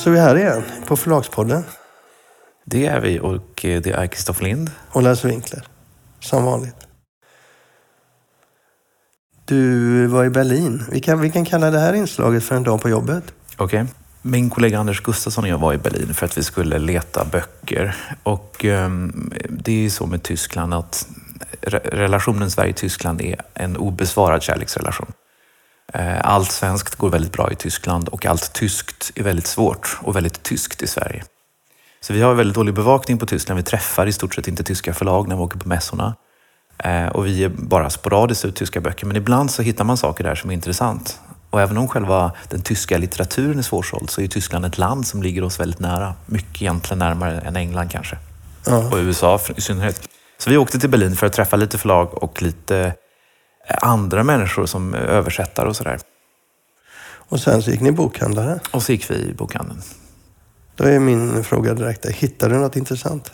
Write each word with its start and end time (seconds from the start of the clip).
Så 0.00 0.10
är 0.10 0.12
vi 0.14 0.20
här 0.20 0.38
igen 0.38 0.62
på 0.86 0.96
Förlagspodden. 0.96 1.64
Det 2.64 2.86
är 2.86 3.00
vi 3.00 3.20
och 3.20 3.64
eh, 3.64 3.80
det 3.82 3.90
är 3.90 4.06
Kristoffer 4.06 4.44
Lind. 4.44 4.70
Och 4.92 5.02
Lasse 5.02 5.28
Winkler. 5.28 5.66
Som 6.20 6.44
vanligt. 6.44 6.76
Du 9.44 10.06
var 10.06 10.24
i 10.24 10.30
Berlin. 10.30 10.84
Vi 10.90 11.00
kan, 11.00 11.20
vi 11.20 11.30
kan 11.30 11.44
kalla 11.44 11.70
det 11.70 11.78
här 11.78 11.92
inslaget 11.92 12.44
för 12.44 12.56
en 12.56 12.62
dag 12.62 12.80
på 12.82 12.88
jobbet. 12.88 13.24
Okej. 13.60 13.82
Okay. 13.82 13.94
Min 14.22 14.50
kollega 14.50 14.78
Anders 14.78 15.00
Gustafsson 15.00 15.44
och 15.44 15.50
jag 15.50 15.58
var 15.58 15.74
i 15.74 15.78
Berlin 15.78 16.14
för 16.14 16.26
att 16.26 16.38
vi 16.38 16.42
skulle 16.42 16.78
leta 16.78 17.24
böcker. 17.24 17.96
Och 18.22 18.64
um, 18.64 19.32
det 19.48 19.72
är 19.72 19.82
ju 19.82 19.90
så 19.90 20.06
med 20.06 20.22
Tyskland 20.22 20.74
att 20.74 21.06
re 21.60 21.80
relationen 21.84 22.50
Sverige-Tyskland 22.50 23.20
är 23.20 23.40
en 23.54 23.76
obesvarad 23.76 24.42
kärleksrelation. 24.42 25.12
Eh, 25.92 26.20
allt 26.20 26.52
svenskt 26.52 26.94
går 26.94 27.10
väldigt 27.10 27.32
bra 27.32 27.52
i 27.52 27.54
Tyskland 27.54 28.08
och 28.08 28.26
allt 28.26 28.52
tyskt 28.52 29.12
är 29.14 29.22
väldigt 29.22 29.46
svårt 29.46 29.98
och 30.02 30.16
väldigt 30.16 30.42
tyskt 30.42 30.82
i 30.82 30.86
Sverige. 30.86 31.24
Så 32.00 32.12
vi 32.12 32.22
har 32.22 32.34
väldigt 32.34 32.54
dålig 32.54 32.74
bevakning 32.74 33.18
på 33.18 33.26
Tyskland. 33.26 33.56
Vi 33.56 33.64
träffar 33.64 34.06
i 34.06 34.12
stort 34.12 34.34
sett 34.34 34.48
inte 34.48 34.62
tyska 34.62 34.94
förlag 34.94 35.28
när 35.28 35.36
vi 35.36 35.42
åker 35.42 35.58
på 35.58 35.68
mässorna. 35.68 36.14
Eh, 36.78 37.06
och 37.06 37.26
vi 37.26 37.30
ger 37.30 37.48
bara 37.48 37.90
sporadiskt 37.90 38.44
ut 38.44 38.56
tyska 38.56 38.80
böcker, 38.80 39.06
men 39.06 39.16
ibland 39.16 39.50
så 39.50 39.62
hittar 39.62 39.84
man 39.84 39.96
saker 39.96 40.24
där 40.24 40.34
som 40.34 40.50
är 40.50 40.54
intressant. 40.54 41.20
Och 41.50 41.60
även 41.60 41.78
om 41.78 41.88
själva 41.88 42.32
den 42.48 42.62
tyska 42.62 42.98
litteraturen 42.98 43.58
är 43.58 43.62
svårsåld 43.62 44.10
så 44.10 44.20
är 44.20 44.26
Tyskland 44.26 44.64
ett 44.64 44.78
land 44.78 45.06
som 45.06 45.22
ligger 45.22 45.44
oss 45.44 45.60
väldigt 45.60 45.80
nära. 45.80 46.14
Mycket 46.26 46.62
egentligen 46.62 46.98
närmare 46.98 47.38
än 47.40 47.56
England 47.56 47.90
kanske. 47.90 48.16
Ja. 48.66 48.76
Och 48.76 48.96
USA 48.96 49.40
i 49.56 49.60
synnerhet. 49.60 50.08
Så 50.38 50.50
vi 50.50 50.56
åkte 50.56 50.78
till 50.78 50.90
Berlin 50.90 51.16
för 51.16 51.26
att 51.26 51.32
träffa 51.32 51.56
lite 51.56 51.78
förlag 51.78 52.22
och 52.22 52.42
lite 52.42 52.94
andra 53.82 54.24
människor 54.24 54.66
som 54.66 54.94
översättare 54.94 55.68
och 55.68 55.76
sådär. 55.76 55.98
Och 57.30 57.40
sen 57.40 57.62
så 57.62 57.70
gick 57.70 57.80
ni 57.80 57.88
i 57.88 57.92
bokhandlare? 57.92 58.60
Och 58.70 58.82
så 58.82 58.92
gick 58.92 59.10
vi 59.10 59.14
i 59.14 59.34
bokhandeln. 59.34 59.82
Då 60.76 60.84
är 60.84 60.98
min 60.98 61.44
fråga 61.44 61.74
direkt, 61.74 62.06
hittade 62.06 62.54
du 62.54 62.60
något 62.60 62.76
intressant? 62.76 63.32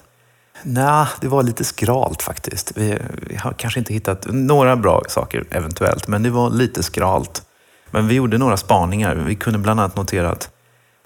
Nej, 0.63 1.07
det 1.21 1.29
var 1.29 1.43
lite 1.43 1.65
skralt 1.65 2.23
faktiskt. 2.23 2.73
Vi, 2.77 2.99
vi, 3.29 3.37
har 3.37 3.53
kanske 3.53 3.81
inte 3.81 3.93
hittat 3.93 4.27
några 4.31 4.77
bra 4.77 5.03
saker 5.09 5.45
eventuellt, 5.51 6.09
men 6.09 6.23
det 6.23 6.31
var 6.31 6.51
lite 6.51 6.83
skralt. 6.83 7.43
Men 7.91 8.09
vi 8.09 8.15
gjorde 8.15 8.39
några 8.39 8.57
spaningar. 8.57 9.15
Vi 9.15 9.35
kunde 9.35 9.59
bland 9.59 9.81
annat 9.81 9.97
notera 9.97 10.31
att 10.31 10.51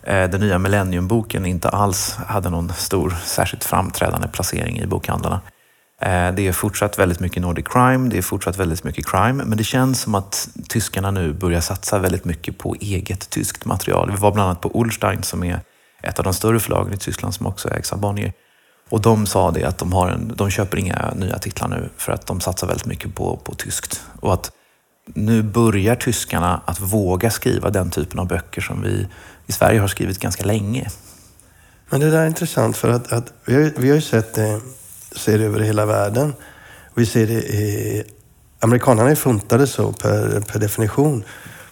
eh, 0.03 0.31
den 0.31 0.41
nya 0.41 0.59
Millenniumboken 0.59 1.47
inte 1.47 1.69
alls 1.69 2.15
hade 2.15 2.51
någon 2.51 2.73
stor, 2.73 3.15
särskilt 3.25 3.65
framträdande 3.65 4.29
placering 4.29 4.79
i 4.79 4.87
bokhandlarna. 4.87 5.41
Eh, 6.03 6.33
det 6.35 6.49
är 6.49 6.53
fortsatt 6.53 6.99
väldigt 6.99 7.21
mycket 7.21 7.43
Nordic 7.43 7.67
crime, 7.69 8.09
det 8.09 8.19
är 8.19 8.23
fortsatt 8.23 8.57
väldigt 8.57 8.85
mycket 8.85 9.07
crime, 9.07 9.45
men 9.45 9.59
det 9.59 9.65
känns 9.65 10.01
som 10.01 10.15
att 10.15 10.49
tyskarna 10.69 11.11
nu 11.11 11.33
börjar 11.33 11.61
satsa 11.61 11.99
väldigt 11.99 12.25
mycket 12.25 12.59
på 12.59 12.77
eget 12.81 13.31
tyskt 13.31 13.65
material. 13.65 14.11
Vi 14.11 14.17
var 14.17 14.33
bland 14.33 14.49
annat 14.49 14.61
på 14.61 14.71
Ullstein 14.75 15.23
som 15.23 15.45
är 15.45 15.61
ett 16.03 16.19
av 16.19 16.25
de 16.25 16.35
större 16.35 16.61
förlagen 16.61 16.93
i 16.93 16.97
Tyskland 16.97 17.35
som 17.35 17.47
också 17.47 17.69
ägs 17.71 17.93
av 17.93 18.01
Bonnier. 18.01 18.33
Och 18.91 19.01
de 19.01 19.27
sa 19.27 19.51
det 19.51 19.65
att 19.65 19.79
de, 19.79 19.93
har 19.93 20.09
en, 20.09 20.33
de 20.37 20.51
köper 20.51 20.79
inga 20.79 21.13
nya 21.17 21.39
titlar 21.39 21.69
nu 21.69 21.89
för 21.97 22.13
att 22.13 22.27
de 22.27 22.41
satsar 22.41 22.67
väldigt 22.67 22.87
mycket 22.87 23.15
på, 23.15 23.37
på 23.37 23.55
tyskt. 23.55 24.07
Och 24.21 24.35
att 24.35 24.53
nu 25.15 25.43
börjar 25.43 25.97
tyskarna 25.97 26.63
att 26.65 26.81
våga 26.81 27.31
skriva 27.31 27.71
den 27.71 27.91
typen 27.91 28.19
av 28.19 28.27
böcker 28.27 28.61
som 28.61 28.83
vi 28.83 29.07
i 29.47 29.53
Sverige 29.53 29.81
har 29.81 29.89
skrivit 29.89 30.19
ganska 30.19 30.45
länge. 30.45 30.89
Men 31.91 32.01
det 32.01 32.11
där 32.11 32.23
är 32.23 32.27
intressant 32.27 32.77
för 32.77 32.89
att, 32.89 33.13
att 33.13 33.33
vi, 33.45 33.55
har, 33.55 33.73
vi 33.77 33.89
har 33.89 33.97
ju 33.97 34.03
sett 34.03 34.39
eh, 34.39 34.59
det 35.13 35.19
ser 35.19 35.39
det 35.39 35.45
över 35.45 35.61
hela 35.61 35.87
världen. 35.87 36.35
Vi 36.95 37.07
ser 37.07 37.27
det 37.27 37.33
i... 37.33 38.05
Amerikanerna 38.63 39.11
är 39.11 39.15
funtade 39.15 39.67
så 39.67 39.93
per, 39.93 40.41
per 40.41 40.59
definition. 40.59 41.25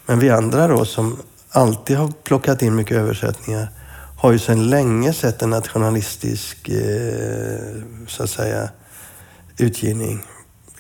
Men 0.07 0.19
vi 0.19 0.31
andra 0.31 0.69
då 0.69 0.85
som 0.85 1.19
alltid 1.51 1.97
har 1.97 2.13
plockat 2.25 2.63
in 2.63 2.75
mycket 2.75 2.97
översättningar 2.97 3.69
har 4.17 4.33
ju 4.33 4.39
sedan 4.39 4.71
länge 4.71 5.13
sett 5.13 5.43
en 5.43 5.51
nationalistisk, 5.51 6.69
eh, 6.69 7.83
så 8.07 8.23
att 8.23 8.31
säga, 8.31 8.69
utgivning. 9.57 10.23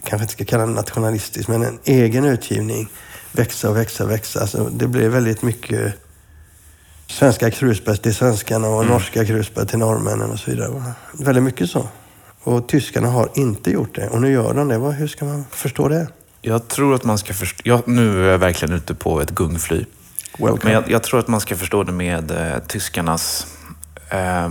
Kanske 0.09 0.25
inte 0.25 0.33
ska 0.33 0.45
kalla 0.45 0.67
den 0.67 0.75
nationalistisk, 0.75 1.49
men 1.49 1.63
en 1.63 1.79
egen 1.85 2.25
utgivning 2.25 2.89
växa 3.33 3.71
och 3.71 3.77
växa 3.77 4.05
och 4.05 4.11
växa. 4.11 4.41
Alltså, 4.41 4.65
det 4.65 4.87
blev 4.87 5.11
väldigt 5.11 5.43
mycket 5.43 5.95
svenska 7.07 7.51
krusbär 7.51 7.95
till 7.95 8.15
svenskarna 8.15 8.69
och 8.69 8.83
mm. 8.83 8.93
norska 8.93 9.25
krusbär 9.25 9.65
till 9.65 9.79
norrmännen 9.79 10.31
och 10.31 10.39
så 10.39 10.51
vidare. 10.51 10.83
Väldigt 11.13 11.45
mycket 11.45 11.71
så. 11.71 11.89
Och 12.43 12.69
tyskarna 12.69 13.09
har 13.09 13.29
inte 13.35 13.71
gjort 13.71 13.95
det. 13.95 14.09
Och 14.09 14.21
nu 14.21 14.33
gör 14.33 14.55
de 14.55 14.69
det. 14.69 14.77
Hur 14.77 15.09
ska 15.09 15.25
man 15.25 15.45
förstå 15.51 15.89
det? 15.89 16.09
Jag 16.43 16.69
tror 16.69 16.95
att 16.95 17.05
man 17.05 17.19
ska 17.19 17.35
förstå... 17.35 17.63
Jag, 17.65 17.89
nu 17.89 18.25
är 18.25 18.31
jag 18.31 18.39
verkligen 18.39 18.75
ute 18.75 18.95
på 18.95 19.21
ett 19.21 19.31
gungfly. 19.31 19.85
Welcome. 20.39 20.61
Men 20.63 20.73
jag, 20.73 20.91
jag, 20.91 21.03
tror 21.03 21.21
att 21.21 21.29
man 21.29 21.41
ska 21.41 21.57
förstå 21.57 21.83
det 21.83 21.93
med 21.93 22.31
eh, 22.31 22.59
tyskarnas 22.67 23.47
eh, 24.11 24.49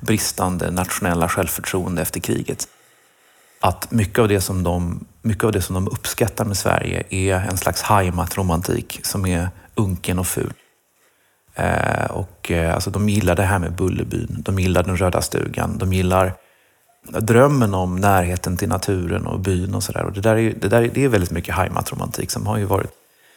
bristande 0.00 0.70
nationella 0.70 1.28
självförtroende 1.28 2.02
efter 2.02 2.20
kriget. 2.20 2.68
Att 3.64 3.90
mycket 3.90 4.18
av, 4.18 4.28
det 4.28 4.40
som 4.40 4.62
de, 4.62 5.04
mycket 5.22 5.44
av 5.44 5.52
det 5.52 5.62
som 5.62 5.74
de 5.74 5.88
uppskattar 5.88 6.44
med 6.44 6.56
Sverige 6.56 7.04
är 7.10 7.34
en 7.34 7.56
slags 7.56 7.82
heimatromantik 7.82 9.00
som 9.02 9.26
är 9.26 9.48
unken 9.74 10.18
och 10.18 10.26
ful. 10.26 10.52
Eh, 11.54 12.04
och, 12.10 12.50
eh, 12.50 12.74
alltså, 12.74 12.90
de 12.90 13.08
gillar 13.08 13.36
det 13.36 13.42
här 13.42 13.58
med 13.58 13.72
Bullerbyn, 13.72 14.36
de 14.38 14.58
gillar 14.58 14.82
den 14.82 14.96
röda 14.96 15.22
stugan, 15.22 15.78
de 15.78 15.92
gillar 15.92 16.32
drömmen 17.20 17.74
om 17.74 17.96
närheten 17.96 18.56
till 18.56 18.68
naturen 18.68 19.26
och 19.26 19.40
byn 19.40 19.74
och 19.74 19.82
sådär. 19.82 20.10
Det, 20.14 20.20
där 20.20 20.36
är, 20.36 20.54
det, 20.60 20.68
där, 20.68 20.90
det 20.94 21.04
är 21.04 21.08
väldigt 21.08 21.30
mycket 21.30 21.54
heimatromantik 21.54 22.30
som 22.30 22.46
har, 22.46 22.58
ju 22.58 22.64
varit, 22.64 22.90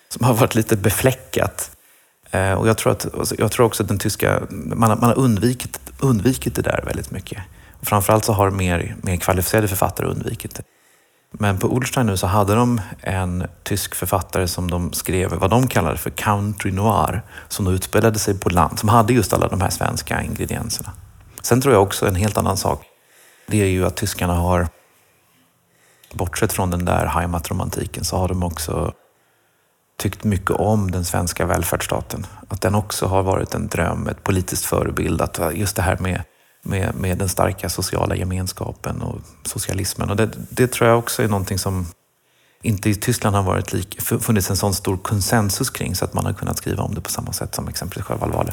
som 0.10 0.26
har 0.26 0.34
varit 0.34 0.56
lite 0.56 0.76
befläckat. 0.76 1.72
Eh, 2.32 2.54
och 2.54 2.68
jag 2.68 2.78
tror, 2.78 2.92
att, 2.92 3.16
alltså, 3.20 3.36
jag 3.38 3.52
tror 3.52 3.66
också 3.66 3.84
att 3.84 3.90
den 3.90 4.00
tyska, 4.00 4.42
man, 4.50 4.90
man 4.90 5.04
har 5.04 5.18
undvikit, 5.18 5.80
undvikit 6.00 6.56
det 6.56 6.62
där 6.62 6.84
väldigt 6.86 7.12
mycket. 7.12 7.44
Framförallt 7.82 8.26
så 8.26 8.34
har 8.34 8.52
mer, 8.52 8.96
mer 9.02 9.18
kvalificerade 9.18 9.68
författare 9.68 10.08
undvikit 10.08 10.56
det. 10.56 10.64
Men 11.32 11.60
på 11.60 11.76
Ulstein 11.76 12.06
nu 12.06 12.18
så 12.18 12.28
hade 12.28 12.56
de 12.56 12.82
en 13.02 13.48
tysk 13.64 13.96
författare 13.96 14.48
som 14.48 14.72
de 14.72 14.94
skrev 14.94 15.34
vad 15.34 15.50
de 15.50 15.68
kallade 15.68 15.98
för 15.98 16.10
country 16.10 16.72
noir, 16.72 17.22
som 17.48 17.66
då 17.66 17.72
utspelade 17.72 18.20
sig 18.20 18.40
på 18.40 18.50
land, 18.50 18.80
som 18.80 18.90
hade 18.90 19.14
just 19.14 19.34
alla 19.34 19.48
de 19.48 19.62
här 19.62 19.70
svenska 19.70 20.22
ingredienserna. 20.22 20.90
Sen 21.42 21.62
tror 21.62 21.74
jag 21.74 21.84
också 21.84 22.08
en 22.08 22.16
helt 22.16 22.38
annan 22.38 22.58
sak 22.58 22.86
det 23.48 23.62
är 23.62 23.68
ju 23.68 23.86
att 23.86 23.96
tyskarna 23.96 24.34
har, 24.34 24.68
bortsett 26.14 26.54
från 26.54 26.70
den 26.70 26.86
där 26.86 27.06
heimatromantiken, 27.06 28.04
så 28.04 28.18
har 28.18 28.28
de 28.28 28.44
också 28.44 28.94
tyckt 29.98 30.24
mycket 30.24 30.52
om 30.52 30.92
den 30.92 31.06
svenska 31.06 31.46
välfärdsstaten. 31.46 32.26
Att 32.48 32.62
den 32.62 32.76
också 32.76 33.06
har 33.06 33.24
varit 33.24 33.54
en 33.54 33.68
dröm, 33.68 34.08
ett 34.08 34.24
politiskt 34.24 34.66
förebild. 34.66 35.22
Att 35.22 35.40
just 35.54 35.76
det 35.76 35.82
här 35.82 35.98
med, 35.98 36.24
med, 36.68 36.96
med 36.96 37.18
den 37.18 37.30
starka 37.30 37.70
sociala 37.70 38.16
gemenskapen 38.16 39.02
och 39.02 39.20
socialismen. 39.44 40.10
Och 40.10 40.16
det, 40.16 40.30
det 40.50 40.68
tror 40.68 40.90
jag 40.90 41.00
också 41.00 41.24
är 41.24 41.28
någonting 41.28 41.58
som 41.58 41.86
inte 42.62 42.90
i 42.90 42.96
Tyskland 42.96 43.36
har 43.36 43.44
varit 43.44 43.74
lik, 43.74 44.02
funnits 44.02 44.50
en 44.50 44.58
sån 44.58 44.74
stor 44.74 44.98
konsensus 44.98 45.70
kring 45.70 45.96
så 45.96 46.06
att 46.06 46.14
man 46.14 46.26
har 46.26 46.34
kunnat 46.34 46.58
skriva 46.58 46.84
om 46.84 46.96
det 46.96 47.02
på 47.02 47.10
samma 47.10 47.34
sätt 47.34 47.56
som 47.56 47.68
exempelvis 47.68 48.06
Sjöwall 48.06 48.52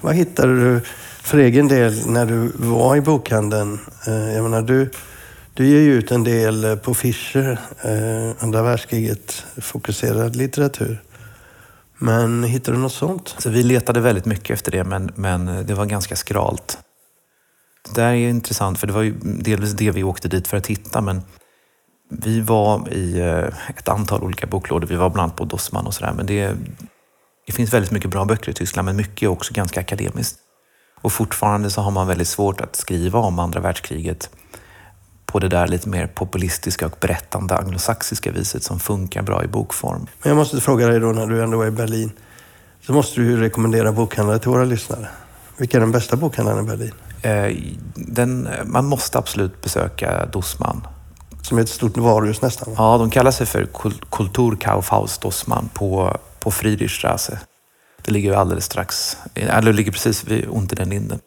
Vad 0.00 0.14
hittade 0.14 0.54
du 0.54 0.80
för 1.22 1.38
egen 1.38 1.68
del 1.68 2.06
när 2.06 2.26
du 2.26 2.52
var 2.54 2.96
i 2.96 3.00
bokhandeln? 3.00 3.78
Eh, 4.06 4.34
jag 4.34 4.42
menar, 4.42 4.62
du, 4.62 4.90
du 5.54 5.66
ger 5.66 5.80
ju 5.80 5.94
ut 5.94 6.10
en 6.10 6.24
del 6.24 6.64
eh, 6.64 6.76
på 6.76 6.94
Fischer, 6.94 7.60
eh, 7.82 8.44
andra 8.44 8.62
världskriget 8.62 9.44
fokuserad 9.56 10.36
litteratur. 10.36 11.02
Men 11.98 12.44
hittade 12.44 12.76
du 12.76 12.80
något 12.80 12.92
sånt? 12.92 13.34
Så 13.38 13.50
vi 13.50 13.62
letade 13.62 14.00
väldigt 14.00 14.24
mycket 14.24 14.50
efter 14.50 14.72
det, 14.72 14.84
men, 14.84 15.10
men 15.14 15.66
det 15.66 15.74
var 15.74 15.86
ganska 15.86 16.16
skralt. 16.16 16.78
Det 17.94 18.00
där 18.00 18.12
är 18.12 18.28
intressant, 18.28 18.78
för 18.78 18.86
det 18.86 18.92
var 18.92 19.02
ju 19.02 19.14
delvis 19.22 19.72
det 19.72 19.90
vi 19.90 20.02
åkte 20.02 20.28
dit 20.28 20.48
för 20.48 20.56
att 20.56 20.66
hitta, 20.66 21.00
men 21.00 21.22
vi 22.10 22.40
var 22.40 22.92
i 22.92 23.20
eh, 23.20 23.70
ett 23.76 23.88
antal 23.88 24.22
olika 24.22 24.46
boklådor. 24.46 24.86
Vi 24.86 24.96
var 24.96 25.10
bland 25.10 25.24
annat 25.24 25.36
på 25.36 25.44
Dossman 25.44 25.86
och 25.86 25.94
sådär, 25.94 26.12
men 26.16 26.26
det, 26.26 26.54
det 27.46 27.52
finns 27.52 27.74
väldigt 27.74 27.90
mycket 27.90 28.10
bra 28.10 28.24
böcker 28.24 28.50
i 28.50 28.54
Tyskland, 28.54 28.86
men 28.86 28.96
mycket 28.96 29.22
är 29.22 29.26
också 29.26 29.54
ganska 29.54 29.80
akademiskt. 29.80 30.38
Och 31.00 31.12
fortfarande 31.12 31.70
så 31.70 31.80
har 31.80 31.90
man 31.90 32.06
väldigt 32.06 32.28
svårt 32.28 32.60
att 32.60 32.76
skriva 32.76 33.18
om 33.18 33.38
andra 33.38 33.60
världskriget 33.60 34.30
på 35.26 35.38
det 35.38 35.48
där 35.48 35.68
lite 35.68 35.88
mer 35.88 36.06
populistiska 36.06 36.86
och 36.86 36.96
berättande 37.00 37.56
anglosaxiska 37.56 38.32
viset 38.32 38.62
som 38.62 38.80
funkar 38.80 39.22
bra 39.22 39.44
i 39.44 39.46
bokform. 39.46 40.06
Men 40.22 40.30
jag 40.30 40.36
måste 40.36 40.60
fråga 40.60 40.86
dig 40.86 41.00
då, 41.00 41.06
när 41.06 41.26
du 41.26 41.42
ändå 41.42 41.62
är 41.62 41.66
i 41.66 41.70
Berlin, 41.70 42.12
så 42.80 42.92
måste 42.92 43.20
du 43.20 43.26
ju 43.26 43.40
rekommendera 43.40 43.92
bokhandlare 43.92 44.38
till 44.38 44.50
våra 44.50 44.64
lyssnare. 44.64 45.08
Vilka 45.56 45.76
är 45.76 45.80
den 45.80 45.92
bästa 45.92 46.16
bokhandlaren 46.16 46.64
i 46.64 46.68
Berlin? 46.68 46.92
Eh, 47.26 47.56
den, 47.94 48.48
man 48.64 48.84
måste 48.84 49.18
absolut 49.18 49.62
besöka 49.62 50.26
Dossmann. 50.26 50.86
Som 51.42 51.58
är 51.58 51.62
ett 51.62 51.68
stort 51.68 51.96
varuhus 51.96 52.42
nästan? 52.42 52.74
Ja, 52.76 52.98
de 52.98 53.10
kallar 53.10 53.30
sig 53.30 53.46
för 53.46 53.68
Kulturkaufhaus 54.10 55.18
Dossmann 55.18 55.68
på, 55.74 56.16
på 56.40 56.50
Friedrichstraße 56.50 57.38
Det 58.02 58.12
ligger 58.12 58.32
alldeles 58.32 58.64
strax, 58.64 59.16
eller 59.34 59.72
det 59.72 59.76
ligger 59.76 59.92
precis 59.92 60.24
vid 60.24 60.44
Unter 60.44 60.84
linden. 60.84 61.18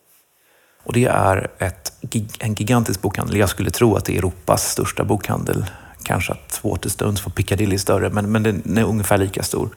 Och 0.84 0.94
det 0.94 1.06
är 1.06 1.52
ett, 1.58 1.94
en 2.40 2.54
gigantisk 2.54 3.02
bokhandel. 3.02 3.38
Jag 3.38 3.50
skulle 3.50 3.72
tro 3.72 3.96
att 3.96 4.06
det 4.06 4.14
är 4.14 4.18
Europas 4.18 4.72
största 4.72 5.04
bokhandel. 5.04 5.66
Kanske 6.04 6.34
att 6.34 6.60
Waterstones 6.64 7.22
för 7.22 7.30
Piccadilly 7.30 7.76
är 7.76 7.80
större, 7.80 8.10
men, 8.10 8.32
men 8.32 8.44
den 8.44 8.78
är 8.78 8.84
ungefär 8.84 9.18
lika 9.18 9.44
stor. 9.44 9.70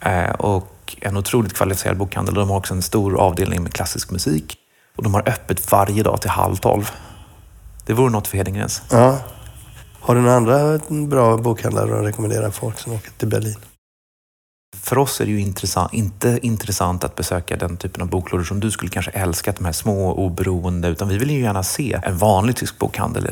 Eh, 0.00 0.30
och 0.30 0.96
en 1.00 1.16
otroligt 1.16 1.52
kvalificerad 1.52 1.96
bokhandel. 1.96 2.34
De 2.34 2.50
har 2.50 2.56
också 2.56 2.74
en 2.74 2.82
stor 2.82 3.20
avdelning 3.20 3.62
med 3.62 3.72
klassisk 3.72 4.10
musik. 4.10 4.58
Och 4.96 5.02
de 5.02 5.14
har 5.14 5.28
öppet 5.28 5.72
varje 5.72 6.02
dag 6.02 6.20
till 6.20 6.30
halv 6.30 6.56
tolv. 6.56 6.90
Det 7.86 7.92
vore 7.92 8.10
något 8.10 8.28
för 8.28 8.36
Hedengräns. 8.36 8.82
Ja. 8.90 9.18
Har 10.00 10.14
du 10.14 10.20
några 10.20 10.36
andra 10.36 10.78
bra 11.08 11.36
bokhandlare 11.36 11.98
att 11.98 12.04
rekommendera 12.04 12.50
folk 12.50 12.78
som 12.78 12.92
åker 12.92 13.10
till 13.10 13.28
Berlin? 13.28 13.56
För 14.76 14.98
oss 14.98 15.20
är 15.20 15.24
det 15.24 15.30
ju 15.30 15.40
intressant, 15.40 15.92
inte 15.92 16.38
intressant 16.42 17.04
att 17.04 17.16
besöka 17.16 17.56
den 17.56 17.76
typen 17.76 18.02
av 18.02 18.08
boklådor 18.08 18.44
som 18.44 18.60
du 18.60 18.70
skulle 18.70 18.90
kanske 18.90 19.10
älska, 19.10 19.52
de 19.52 19.64
här 19.64 19.72
små 19.72 20.12
oberoende, 20.12 20.88
utan 20.88 21.08
vi 21.08 21.18
vill 21.18 21.30
ju 21.30 21.40
gärna 21.40 21.62
se 21.62 22.00
en 22.02 22.18
vanlig 22.18 22.56
tysk 22.56 22.78
bokhandel. 22.78 23.28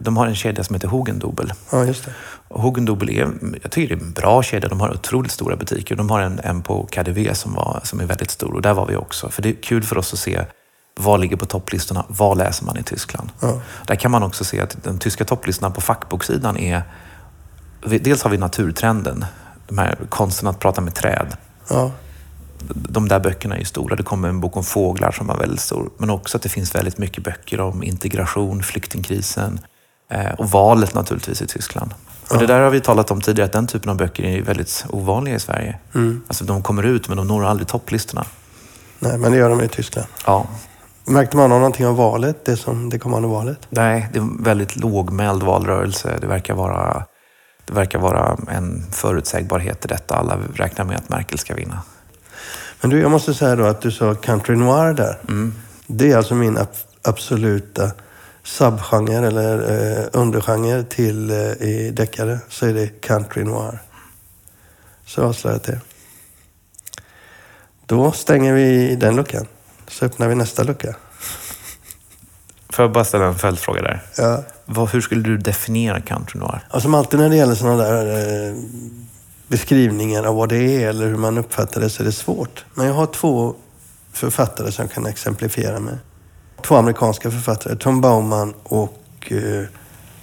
De 0.00 0.16
har 0.16 0.26
en 0.26 0.34
kedja 0.34 0.64
som 0.64 0.74
heter 0.74 0.88
Hugendubel. 0.88 1.52
Ja, 1.72 1.84
just 1.84 2.04
det. 2.04 2.12
Hugendubel 2.48 3.10
är, 3.10 3.32
jag 3.62 3.70
tycker 3.70 3.96
det 3.96 4.02
är 4.02 4.06
en 4.06 4.12
bra 4.12 4.42
kedja, 4.42 4.68
de 4.68 4.80
har 4.80 4.90
otroligt 4.90 5.32
stora 5.32 5.56
butiker. 5.56 5.96
De 5.96 6.10
har 6.10 6.20
en, 6.20 6.40
en 6.44 6.62
på 6.62 6.86
KDV 6.86 7.34
som, 7.34 7.54
var, 7.54 7.80
som 7.84 8.00
är 8.00 8.04
väldigt 8.04 8.30
stor 8.30 8.54
och 8.54 8.62
där 8.62 8.74
var 8.74 8.86
vi 8.86 8.96
också. 8.96 9.28
För 9.28 9.42
det 9.42 9.48
är 9.48 9.62
kul 9.62 9.82
för 9.82 9.98
oss 9.98 10.12
att 10.12 10.18
se 10.18 10.44
vad 11.00 11.20
ligger 11.20 11.36
på 11.36 11.46
topplistorna? 11.46 12.04
Vad 12.08 12.38
läser 12.38 12.64
man 12.64 12.78
i 12.78 12.82
Tyskland? 12.82 13.32
Ja. 13.40 13.60
Där 13.86 13.94
kan 13.94 14.10
man 14.10 14.22
också 14.22 14.44
se 14.44 14.60
att 14.60 14.76
de 14.82 14.98
tyska 14.98 15.24
topplistorna 15.24 15.70
på 15.70 15.80
fackboksidan 15.80 16.56
är... 16.56 16.82
Dels 17.86 18.22
har 18.22 18.30
vi 18.30 18.38
naturtrenden, 18.38 19.24
de 19.66 19.78
här 19.78 19.98
konsten 20.08 20.48
att 20.48 20.58
prata 20.58 20.80
med 20.80 20.94
träd. 20.94 21.36
Ja. 21.68 21.90
De 22.68 23.08
där 23.08 23.20
böckerna 23.20 23.54
är 23.54 23.58
ju 23.58 23.64
stora. 23.64 23.96
Det 23.96 24.02
kommer 24.02 24.28
en 24.28 24.40
bok 24.40 24.56
om 24.56 24.64
fåglar 24.64 25.12
som 25.12 25.26
var 25.26 25.36
väldigt 25.36 25.60
stor. 25.60 25.90
Men 25.98 26.10
också 26.10 26.36
att 26.36 26.42
det 26.42 26.48
finns 26.48 26.74
väldigt 26.74 26.98
mycket 26.98 27.24
böcker 27.24 27.60
om 27.60 27.82
integration, 27.82 28.62
flyktingkrisen 28.62 29.60
eh, 30.10 30.32
och 30.32 30.50
valet 30.50 30.94
naturligtvis 30.94 31.42
i 31.42 31.46
Tyskland. 31.46 31.94
Och 32.30 32.38
det 32.38 32.46
där 32.46 32.60
har 32.60 32.70
vi 32.70 32.80
talat 32.80 33.10
om 33.10 33.20
tidigare, 33.20 33.46
att 33.46 33.52
den 33.52 33.66
typen 33.66 33.90
av 33.90 33.96
böcker 33.96 34.24
är 34.24 34.42
väldigt 34.42 34.86
ovanliga 34.90 35.34
i 35.34 35.40
Sverige. 35.40 35.78
Mm. 35.94 36.22
Alltså 36.28 36.44
de 36.44 36.62
kommer 36.62 36.82
ut 36.82 37.08
men 37.08 37.16
de 37.16 37.26
når 37.26 37.44
aldrig 37.44 37.68
topplistorna. 37.68 38.24
Nej, 38.98 39.18
men 39.18 39.32
det 39.32 39.38
gör 39.38 39.50
de 39.50 39.60
i 39.60 39.68
Tyskland. 39.68 40.08
Ja. 40.26 40.46
Märkte 41.06 41.36
man 41.36 41.50
någonting 41.50 41.86
av 41.86 41.96
valet, 41.96 42.44
det, 42.44 42.56
som, 42.56 42.90
det 42.90 42.98
kommande 42.98 43.28
valet? 43.28 43.58
Nej, 43.70 44.08
det 44.12 44.18
är 44.18 44.22
en 44.22 44.42
väldigt 44.42 44.76
lågmäld 44.76 45.42
valrörelse. 45.42 46.18
Det 46.20 46.26
verkar 46.26 46.54
vara, 46.54 47.04
det 47.64 47.74
verkar 47.74 47.98
vara 47.98 48.38
en 48.50 48.82
förutsägbarhet 48.92 49.84
i 49.84 49.88
detta. 49.88 50.14
Alla 50.14 50.38
räknar 50.54 50.84
med 50.84 50.96
att 50.96 51.08
Merkel 51.08 51.38
ska 51.38 51.54
vinna. 51.54 51.82
Men 52.80 52.90
du, 52.90 53.00
jag 53.00 53.10
måste 53.10 53.34
säga 53.34 53.56
då 53.56 53.64
att 53.64 53.80
du 53.80 53.90
sa 53.90 54.14
country 54.14 54.56
noir 54.56 54.94
där. 54.94 55.18
Mm. 55.28 55.54
Det 55.86 56.12
är 56.12 56.16
alltså 56.16 56.34
min 56.34 56.58
ab 56.58 56.68
absoluta 57.02 57.90
subgenre 58.42 59.26
eller 59.26 59.58
eh, 59.58 60.04
undergenre 60.12 60.82
till 60.82 61.30
eh, 61.30 61.36
i 61.36 61.90
deckare. 61.96 62.38
Så 62.48 62.66
är 62.66 62.74
det 62.74 62.88
country 63.00 63.44
noir. 63.44 63.78
Så 65.06 65.22
avslöjat 65.22 65.64
det. 65.64 65.80
Då 67.86 68.12
stänger 68.12 68.52
vi 68.52 68.96
den 68.96 69.16
luckan. 69.16 69.46
Så 69.94 70.04
öppnar 70.04 70.28
vi 70.28 70.34
nästa 70.34 70.62
lucka. 70.62 70.94
Får 72.70 72.82
jag 72.82 72.92
bara 72.92 73.04
ställa 73.04 73.24
en 73.24 73.34
följdfråga 73.34 73.82
där? 73.82 74.02
Ja. 74.16 74.42
Vad, 74.66 74.88
hur 74.88 75.00
skulle 75.00 75.22
du 75.22 75.36
definiera 75.36 76.00
country 76.00 76.40
noir? 76.40 76.60
Och 76.70 76.82
som 76.82 76.94
alltid 76.94 77.20
när 77.20 77.28
det 77.28 77.36
gäller 77.36 77.54
sådana 77.54 77.82
där 77.82 78.06
eh, 78.48 78.54
beskrivningar 79.48 80.24
av 80.24 80.36
vad 80.36 80.48
det 80.48 80.82
är 80.82 80.88
eller 80.88 81.06
hur 81.06 81.16
man 81.16 81.38
uppfattar 81.38 81.80
det 81.80 81.90
så 81.90 82.02
är 82.02 82.04
det 82.04 82.12
svårt. 82.12 82.64
Men 82.74 82.86
jag 82.86 82.94
har 82.94 83.06
två 83.06 83.54
författare 84.12 84.72
som 84.72 84.82
jag 84.82 84.92
kan 84.92 85.06
exemplifiera 85.06 85.80
med. 85.80 85.98
Två 86.62 86.76
amerikanska 86.76 87.30
författare, 87.30 87.76
Tom 87.76 88.00
Bauman 88.00 88.54
och 88.62 89.32
eh, 89.32 89.64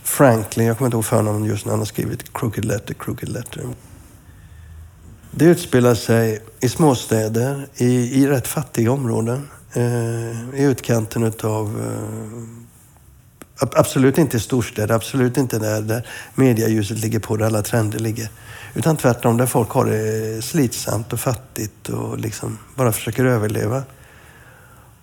Franklin. 0.04 0.68
Jag 0.68 0.78
kommer 0.78 0.88
inte 0.88 0.96
ihåg 0.96 1.06
förnamnet 1.06 1.50
just 1.50 1.66
när 1.66 1.72
han 1.72 1.80
har 1.80 1.86
skrivit 1.86 2.34
Crooked 2.34 2.66
Letter, 2.66 2.94
Crooked 2.94 3.30
Letter. 3.30 3.64
Det 5.32 5.46
utspelar 5.46 5.96
sig 5.96 6.42
i 6.60 6.70
småstäder, 6.70 7.68
i, 7.76 8.24
i 8.24 8.28
rätt 8.28 8.48
fattiga 8.48 8.92
områden. 8.92 9.48
Eh, 9.74 10.60
I 10.60 10.64
utkanten 10.64 11.24
utav... 11.24 11.82
Eh, 11.82 13.68
absolut 13.76 14.18
inte 14.18 14.38
i 14.38 14.40
storstäder, 14.40 14.96
absolut 14.96 15.38
inte 15.38 15.60
där, 15.60 15.82
där 15.82 16.08
medialjuset 16.36 16.98
ligger 16.98 17.20
på, 17.20 17.38
där 17.38 17.46
alla 17.46 17.62
trender 17.62 18.00
ligger. 18.00 18.30
Utan 18.74 18.98
tvärtom 18.98 19.38
där 19.38 19.46
folk 19.46 19.70
har 19.70 19.86
det 19.86 20.42
slitsamt 20.42 21.14
och 21.14 21.20
fattigt 21.20 21.90
och 21.90 22.18
liksom 22.18 22.58
bara 22.76 22.92
försöker 22.92 23.26
överleva. 23.26 23.84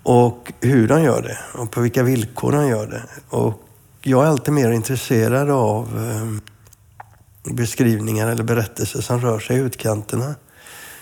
Och 0.02 0.52
hur 0.60 0.88
de 0.88 1.02
gör 1.02 1.22
det 1.22 1.38
och 1.60 1.70
på 1.70 1.80
vilka 1.80 2.02
villkor 2.02 2.52
de 2.52 2.68
gör 2.68 2.86
det. 2.86 3.02
Och 3.28 3.62
jag 4.02 4.24
är 4.24 4.28
alltid 4.28 4.54
mer 4.54 4.70
intresserad 4.70 5.50
av 5.50 5.84
eh, 5.84 7.52
beskrivningar 7.54 8.28
eller 8.28 8.42
berättelser 8.42 9.00
som 9.00 9.20
rör 9.20 9.38
sig 9.38 9.56
i 9.56 9.60
utkanterna. 9.60 10.34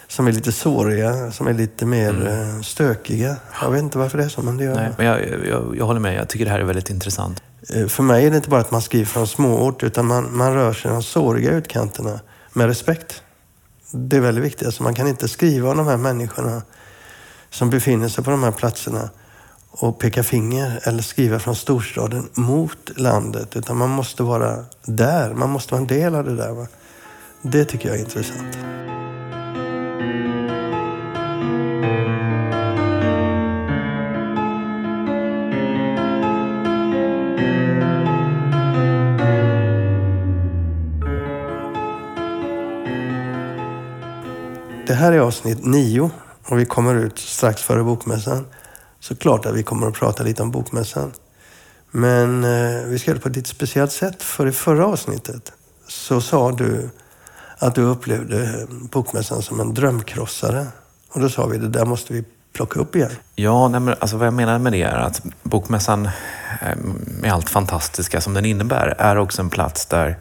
Som 0.09 0.27
är 0.27 0.33
lite 0.33 0.53
såriga, 0.53 1.33
som 1.33 1.47
är 1.47 1.55
lite 1.55 1.87
mer 1.87 2.11
mm. 2.11 2.63
stökiga. 2.63 3.37
Jag 3.63 3.71
vet 3.71 3.83
inte 3.83 3.99
varför 3.99 4.19
det 4.19 4.25
är 4.25 4.29
så, 4.29 4.43
men 4.43 4.57
det 4.57 4.65
gör 4.65 4.75
Nej, 4.75 4.91
men 4.97 5.07
jag, 5.07 5.21
jag, 5.47 5.77
jag 5.79 5.87
håller 5.87 6.01
med. 6.01 6.15
Jag 6.15 6.29
tycker 6.29 6.45
det 6.45 6.51
här 6.51 6.61
är 6.61 6.65
väldigt 6.65 6.91
intressant. 6.91 7.43
Eh, 7.75 7.87
för 7.87 8.03
mig 8.03 8.27
är 8.27 8.31
det 8.31 8.37
inte 8.37 8.51
bara 8.51 8.61
att 8.61 8.71
man 8.71 8.83
skriver 8.83 9.07
från 9.07 9.27
småort, 9.27 9.83
utan 9.83 10.07
man, 10.07 10.37
man 10.37 10.55
rör 10.55 10.73
sig 10.73 10.91
i 10.91 10.95
de 10.95 11.03
såriga 11.03 11.51
utkanterna 11.51 12.21
med 12.53 12.67
respekt. 12.67 13.23
Det 13.91 14.17
är 14.17 14.21
väldigt 14.21 14.45
viktigt. 14.45 14.67
Alltså 14.67 14.83
man 14.83 14.95
kan 14.95 15.09
inte 15.09 15.29
skriva 15.29 15.71
om 15.71 15.77
de 15.77 15.87
här 15.87 15.97
människorna 15.97 16.63
som 17.51 17.71
befinner 17.71 18.09
sig 18.09 18.25
på 18.25 18.31
de 18.31 18.43
här 18.43 18.53
platserna 18.53 19.11
och 19.71 19.99
peka 19.99 20.23
finger 20.23 20.81
eller 20.83 21.03
skriva 21.03 21.39
från 21.39 21.57
storstaden 21.57 22.29
mot 22.35 22.99
landet. 22.99 23.57
Utan 23.57 23.77
man 23.77 23.91
måste 23.91 24.23
vara 24.23 24.65
där. 24.85 25.35
Man 25.35 25.51
måste 25.51 25.75
vara 25.75 25.81
en 25.81 25.87
del 25.87 26.15
av 26.15 26.25
det 26.25 26.37
där. 26.37 26.53
Va? 26.53 26.67
Det 27.43 27.65
tycker 27.65 27.89
jag 27.89 27.99
är 27.99 28.01
intressant. 28.01 28.57
Det 44.87 44.95
här 44.95 45.13
är 45.13 45.19
avsnitt 45.19 45.65
nio 45.65 46.11
och 46.45 46.59
vi 46.59 46.65
kommer 46.65 46.95
ut 46.95 47.19
strax 47.19 47.63
före 47.63 47.85
bokmässan. 47.85 48.47
Så 49.01 49.17
klart 49.17 49.47
att 49.47 49.55
vi 49.55 49.63
kommer 49.63 49.87
att 49.87 49.95
prata 49.95 50.23
lite 50.23 50.43
om 50.43 50.51
bokmässan. 50.51 51.13
Men 51.91 52.45
eh, 52.45 52.85
vi 52.87 52.99
ska 52.99 53.11
göra 53.11 53.19
det 53.19 53.23
på 53.23 53.29
ett 53.29 53.37
lite 53.37 53.49
speciellt 53.49 53.93
sätt. 53.93 54.23
För 54.23 54.47
i 54.47 54.53
förra 54.53 54.87
avsnittet 54.87 55.53
så 55.89 56.21
sa 56.21 56.53
du 56.53 56.91
att 57.59 57.75
du 57.75 57.83
upplevde 57.83 58.45
eh, 58.45 58.77
bokmässan 58.91 59.43
som 59.43 59.61
en 59.61 59.75
drömkrossare. 59.75 60.67
Och 61.13 61.21
då 61.21 61.29
sa 61.29 61.47
vi 61.47 61.59
det 61.59 61.69
där 61.69 61.85
måste 61.85 62.13
vi 62.13 62.25
plocka 62.53 62.81
upp 62.81 62.97
igen. 62.97 63.11
Ja, 63.35 63.69
nej, 63.69 63.81
men 63.81 63.95
alltså 63.99 64.17
vad 64.17 64.27
jag 64.27 64.35
menar 64.35 64.59
med 64.59 64.73
det 64.73 64.83
är 64.83 64.97
att 64.97 65.23
bokmässan 65.43 66.07
eh, 66.63 66.77
med 67.21 67.33
allt 67.33 67.51
fantastiska 67.51 68.21
som 68.21 68.35
den 68.35 68.45
innebär 68.45 68.95
är 68.99 69.17
också 69.17 69.43
en 69.43 69.51
plats 69.51 69.87
där, 69.87 70.19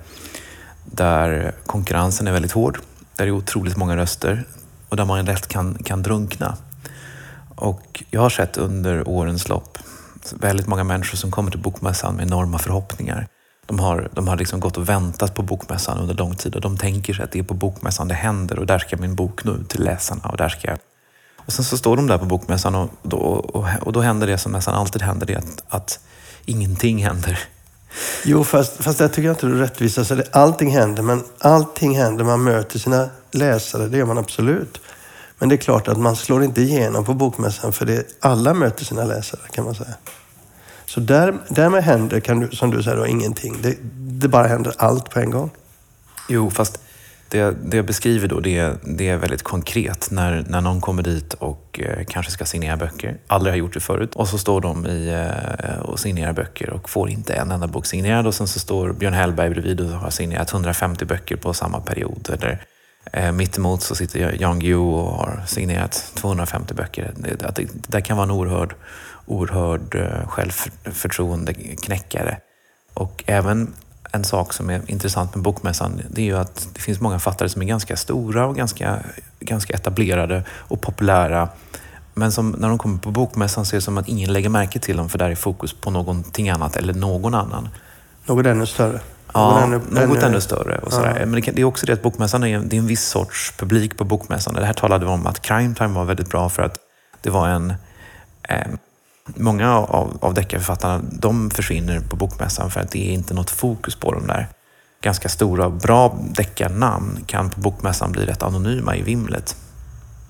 där 0.86 1.54
konkurrensen 1.66 2.28
är 2.28 2.32
väldigt 2.32 2.52
hård. 2.52 2.80
Där 3.18 3.26
det 3.26 3.30
är 3.30 3.32
otroligt 3.32 3.78
många 3.78 3.98
röster 3.98 4.44
och 4.90 4.98
där 4.98 5.06
man 5.06 5.26
lätt 5.26 5.48
kan, 5.48 5.84
kan 5.84 6.04
drunkna. 6.04 6.58
Och 7.56 8.04
jag 8.10 8.22
har 8.22 8.30
sett 8.30 8.58
under 8.58 9.08
årens 9.08 9.50
lopp 9.50 9.78
väldigt 10.34 10.68
många 10.68 10.84
människor 10.84 11.18
som 11.18 11.32
kommer 11.32 11.52
till 11.52 11.60
bokmässan 11.60 12.16
med 12.16 12.28
enorma 12.28 12.60
förhoppningar. 12.60 13.28
De 13.66 13.80
har, 13.80 14.10
de 14.14 14.28
har 14.28 14.38
liksom 14.38 14.60
gått 14.60 14.78
och 14.78 14.90
väntat 14.90 15.36
på 15.36 15.42
bokmässan 15.42 15.98
under 15.98 16.16
lång 16.16 16.36
tid 16.36 16.56
och 16.56 16.62
de 16.62 16.78
tänker 16.78 17.14
sig 17.14 17.24
att 17.24 17.32
det 17.32 17.40
är 17.40 17.44
på 17.44 17.54
bokmässan 17.54 18.08
det 18.08 18.14
händer 18.14 18.60
och 18.60 18.66
där 18.66 18.80
ska 18.80 18.98
min 18.98 19.16
bok 19.16 19.44
nå 19.44 19.54
ut 19.54 19.70
till 19.70 19.84
läsarna. 19.84 20.30
Och, 20.30 20.38
där 20.38 20.50
ska 20.50 20.68
jag... 20.68 20.78
och 21.46 21.54
sen 21.54 21.66
så 21.66 21.78
står 21.78 21.96
de 21.96 22.08
där 22.08 22.18
på 22.18 22.26
bokmässan 22.26 22.76
och 22.76 22.90
då, 23.04 23.18
och, 23.18 23.68
och 23.82 23.94
då 23.94 24.02
händer 24.02 24.28
det 24.28 24.38
som 24.38 24.52
nästan 24.52 24.76
alltid 24.76 25.02
händer, 25.02 25.26
det 25.26 25.36
att, 25.36 25.64
att 25.68 26.00
ingenting 26.46 27.06
händer. 27.06 27.40
Jo, 28.24 28.44
fast, 28.44 28.84
fast 28.84 29.00
jag 29.00 29.14
tycker 29.14 29.30
inte 29.30 29.46
du 29.46 29.60
rättvisar. 29.60 30.04
Så 30.04 30.22
allting 30.32 30.72
händer, 30.72 31.04
men 31.04 31.24
allting 31.40 31.98
händer. 31.98 32.24
Man 32.26 32.44
möter 32.44 32.80
sina 32.80 33.10
läsare, 33.32 33.88
det 33.88 33.98
gör 33.98 34.06
man 34.06 34.18
absolut. 34.18 34.82
Men 35.40 35.50
det 35.50 35.56
är 35.56 35.58
klart 35.58 35.88
att 35.88 35.98
man 35.98 36.16
slår 36.16 36.44
inte 36.44 36.62
igenom 36.62 37.06
på 37.06 37.14
bokmässan 37.14 37.74
för 37.74 37.86
det, 37.86 38.18
alla 38.20 38.54
möter 38.54 38.86
sina 38.86 39.04
läsare 39.04 39.42
kan 39.52 39.66
man 39.66 39.76
säga. 39.76 39.94
Så 40.86 41.00
där, 41.00 41.38
därmed 41.50 41.84
händer, 41.84 42.20
kan 42.20 42.40
du, 42.40 42.56
som 42.56 42.72
du 42.72 42.84
säger, 42.84 42.98
då, 42.98 43.08
ingenting. 43.08 43.58
Det, 43.62 43.78
det 43.98 44.28
bara 44.28 44.48
händer 44.48 44.74
allt 44.78 45.10
på 45.10 45.20
en 45.20 45.32
gång. 45.32 45.50
Jo, 46.30 46.52
fast 46.52 46.80
det, 47.36 47.56
det 47.66 47.78
jag 47.78 47.86
beskriver 47.86 48.28
då, 48.28 48.40
det, 48.40 48.74
det 48.84 49.10
är 49.10 49.18
väldigt 49.18 49.44
konkret. 49.44 50.08
När, 50.12 50.46
när 50.48 50.62
någon 50.62 50.82
kommer 50.82 51.04
dit 51.04 51.34
och 51.34 51.80
eh, 51.84 52.06
kanske 52.08 52.32
ska 52.32 52.46
signera 52.46 52.78
böcker, 52.78 53.18
aldrig 53.28 53.54
har 53.54 53.58
gjort 53.58 53.74
det 53.74 53.80
förut, 53.80 54.16
och 54.16 54.28
så 54.28 54.38
står 54.38 54.62
de 54.62 54.88
i, 54.88 55.28
eh, 55.64 55.80
och 55.80 56.00
signerar 56.00 56.34
böcker 56.34 56.70
och 56.70 56.90
får 56.90 57.10
inte 57.10 57.34
en 57.34 57.52
enda 57.52 57.68
bok 57.68 57.86
signerad 57.86 58.28
och 58.28 58.36
sen 58.36 58.48
så 58.48 58.60
står 58.60 58.94
Björn 58.94 59.14
Hellberg 59.14 59.50
bredvid 59.50 59.82
och 59.82 59.88
har 59.88 60.10
signerat 60.10 60.54
150 60.54 61.06
böcker 61.06 61.36
på 61.36 61.54
samma 61.54 61.80
period. 61.80 62.30
Eller 62.34 62.66
Eh, 63.14 63.32
mittemot 63.32 63.82
så 63.82 63.96
sitter 63.96 64.42
Jan 64.42 64.60
Guillou 64.60 64.94
och 64.94 65.12
har 65.12 65.44
signerat 65.48 66.12
250 66.14 66.74
böcker. 66.74 67.14
Det, 67.16 67.30
det, 67.30 67.52
det 67.56 67.68
där 67.88 68.02
kan 68.02 68.18
vara 68.18 68.26
en 68.26 68.32
oerhörd, 68.32 68.76
oerhörd 69.26 69.96
eh, 69.96 70.28
självförtroendeknäckare. 70.28 72.38
Och 72.94 73.24
även 73.26 73.74
en 74.16 74.24
sak 74.24 74.54
som 74.54 74.70
är 74.70 74.82
intressant 74.88 75.36
med 75.36 75.44
Bokmässan, 75.44 76.02
det 76.10 76.22
är 76.22 76.26
ju 76.26 76.38
att 76.38 76.68
det 76.74 76.80
finns 76.80 77.00
många 77.02 77.20
författare 77.20 77.50
som 77.50 77.62
är 77.62 77.66
ganska 77.66 77.98
stora 77.98 78.46
och 78.48 78.56
ganska, 78.56 79.00
ganska 79.40 79.74
etablerade 79.74 80.44
och 80.50 80.82
populära. 80.82 81.50
Men 82.14 82.32
som 82.32 82.52
när 82.52 82.70
de 82.70 82.78
kommer 82.78 82.98
på 82.98 83.12
Bokmässan 83.12 83.66
ser 83.66 83.78
det 83.78 83.82
som 83.82 83.98
att 83.98 84.08
ingen 84.08 84.34
lägger 84.34 84.50
märke 84.50 84.80
till 84.80 84.98
dem 84.98 85.10
för 85.10 85.18
där 85.18 85.30
är 85.30 85.36
fokus 85.36 85.74
på 85.74 85.92
någonting 85.92 86.50
annat 86.50 86.76
eller 86.76 86.94
någon 86.94 87.34
annan. 87.34 87.70
Något 88.26 88.46
ännu 88.46 88.66
större? 88.66 89.00
Ja, 89.34 89.62
ännu, 89.64 89.78
något 89.78 89.98
ännu, 89.98 90.20
ännu 90.22 90.42
större. 90.42 90.78
Och 90.78 90.94
sådär. 90.94 91.18
Ja. 91.20 91.26
Men 91.26 91.42
det, 91.42 91.62
är 91.62 91.64
också 91.64 91.86
det 91.86 91.94
att 91.94 92.02
Bokmässan 92.02 92.44
är, 92.44 92.60
det 92.60 92.76
är 92.76 92.80
en 92.80 92.88
viss 92.88 93.06
sorts 93.08 93.54
publik 93.58 93.98
på 93.98 94.04
Bokmässan. 94.04 94.54
Det 94.54 94.66
här 94.66 94.74
talade 94.74 95.06
vi 95.06 95.12
om 95.12 95.28
att 95.28 95.42
Crime 95.42 95.76
Time 95.76 95.94
var 95.94 96.06
väldigt 96.06 96.30
bra 96.30 96.50
för 96.50 96.64
att 96.64 96.78
det 97.22 97.30
var 97.30 97.48
en... 97.48 97.74
Eh, 98.50 98.68
många 99.36 99.78
av, 99.78 100.18
av 100.22 100.34
deckarförfattarna 100.34 101.02
de 101.12 101.50
försvinner 101.50 102.00
på 102.00 102.16
Bokmässan 102.16 102.72
för 102.72 102.80
att 102.80 102.92
det 102.92 103.10
är 103.10 103.14
inte 103.14 103.34
något 103.34 103.50
fokus 103.50 103.96
på 103.96 104.12
dem 104.12 104.28
där. 104.28 104.48
Ganska 105.02 105.30
stora 105.30 105.66
och 105.66 105.72
bra 105.72 106.18
deckarnamn 106.30 107.24
kan 107.26 107.50
på 107.50 107.60
Bokmässan 107.60 108.12
bli 108.12 108.26
rätt 108.26 108.44
anonyma 108.44 108.96
i 108.96 109.02
vimlet. 109.02 109.56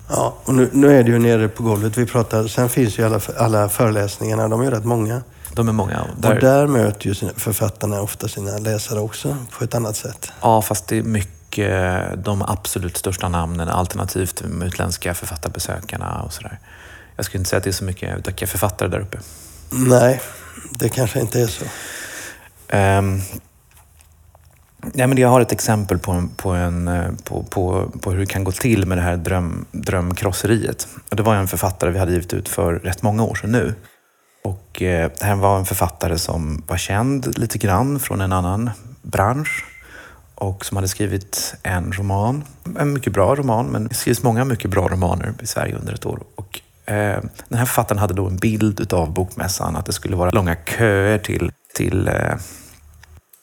Ja, 0.08 0.34
och 0.44 0.54
nu, 0.54 0.70
nu 0.72 0.98
är 0.98 1.04
det 1.04 1.10
ju 1.10 1.18
nere 1.18 1.48
på 1.48 1.62
golvet 1.62 1.98
vi 1.98 2.06
pratar. 2.06 2.46
Sen 2.46 2.68
finns 2.68 2.98
ju 2.98 3.04
alla, 3.04 3.20
alla 3.36 3.68
föreläsningarna, 3.68 4.48
de 4.48 4.60
är 4.60 4.64
ju 4.64 4.70
rätt 4.70 4.84
många. 4.84 5.22
De 5.52 5.68
är 5.68 5.72
många. 5.72 6.02
Och 6.02 6.20
där, 6.20 6.34
och 6.34 6.40
där 6.40 6.66
möter 6.66 7.06
ju 7.06 7.14
författarna 7.36 8.00
ofta 8.00 8.28
sina 8.28 8.58
läsare 8.58 9.00
också 9.00 9.36
på 9.58 9.64
ett 9.64 9.74
annat 9.74 9.96
sätt. 9.96 10.32
Ja, 10.40 10.62
fast 10.62 10.88
det 10.88 10.98
är 10.98 11.02
mycket 11.02 12.24
de 12.24 12.42
absolut 12.42 12.96
största 12.96 13.28
namnen 13.28 13.68
alternativt 13.68 14.42
de 14.42 14.62
utländska 14.62 15.14
författarbesökarna 15.14 16.22
och 16.22 16.32
sådär. 16.32 16.58
Jag 17.16 17.24
skulle 17.24 17.38
inte 17.38 17.50
säga 17.50 17.58
att 17.58 17.64
det 17.64 17.70
är 17.70 17.72
så 17.72 17.84
mycket 17.84 18.24
duktiga 18.24 18.46
författare 18.46 18.88
där 18.88 19.00
uppe. 19.00 19.18
Nej, 19.70 20.20
det 20.70 20.88
kanske 20.88 21.20
inte 21.20 21.40
är 21.40 21.46
så. 21.46 21.64
Um, 22.76 23.20
nej, 24.94 25.06
men 25.06 25.18
jag 25.18 25.28
har 25.28 25.40
ett 25.40 25.52
exempel 25.52 25.98
på, 25.98 26.28
på, 26.36 26.50
en, 26.50 26.90
på, 27.24 27.42
på, 27.42 27.90
på 28.00 28.10
hur 28.10 28.18
det 28.18 28.26
kan 28.26 28.44
gå 28.44 28.52
till 28.52 28.86
med 28.86 28.98
det 28.98 29.02
här 29.02 29.16
dröm, 29.16 29.64
drömkrosseriet. 29.72 30.88
Och 31.10 31.16
det 31.16 31.22
var 31.22 31.34
en 31.34 31.48
författare 31.48 31.90
vi 31.90 31.98
hade 31.98 32.12
givit 32.12 32.34
ut 32.34 32.48
för 32.48 32.74
rätt 32.74 33.02
många 33.02 33.24
år 33.24 33.34
sedan 33.34 33.52
nu. 33.52 33.74
Och 34.44 34.82
eh, 34.82 35.10
det 35.18 35.24
här 35.24 35.34
var 35.34 35.58
en 35.58 35.64
författare 35.64 36.18
som 36.18 36.62
var 36.66 36.76
känd 36.76 37.38
lite 37.38 37.58
grann 37.58 38.00
från 38.00 38.20
en 38.20 38.32
annan 38.32 38.70
bransch 39.02 39.64
och 40.34 40.64
som 40.64 40.76
hade 40.76 40.88
skrivit 40.88 41.54
en 41.62 41.92
roman. 41.92 42.44
En 42.78 42.92
mycket 42.92 43.12
bra 43.12 43.34
roman, 43.34 43.66
men 43.66 43.88
det 43.88 43.94
skrivs 43.94 44.22
många 44.22 44.44
mycket 44.44 44.70
bra 44.70 44.88
romaner 44.88 45.34
i 45.42 45.46
Sverige 45.46 45.74
under 45.74 45.94
ett 45.94 46.06
år. 46.06 46.22
Och, 46.34 46.60
eh, 46.60 46.65
Eh, 46.86 47.20
den 47.48 47.58
här 47.58 47.66
författaren 47.66 47.98
hade 47.98 48.14
då 48.14 48.26
en 48.26 48.36
bild 48.36 48.80
utav 48.80 49.12
bokmässan, 49.12 49.76
att 49.76 49.86
det 49.86 49.92
skulle 49.92 50.16
vara 50.16 50.30
långa 50.30 50.56
köer 50.56 51.18
till, 51.18 51.52
till 51.74 52.08
eh, 52.08 52.34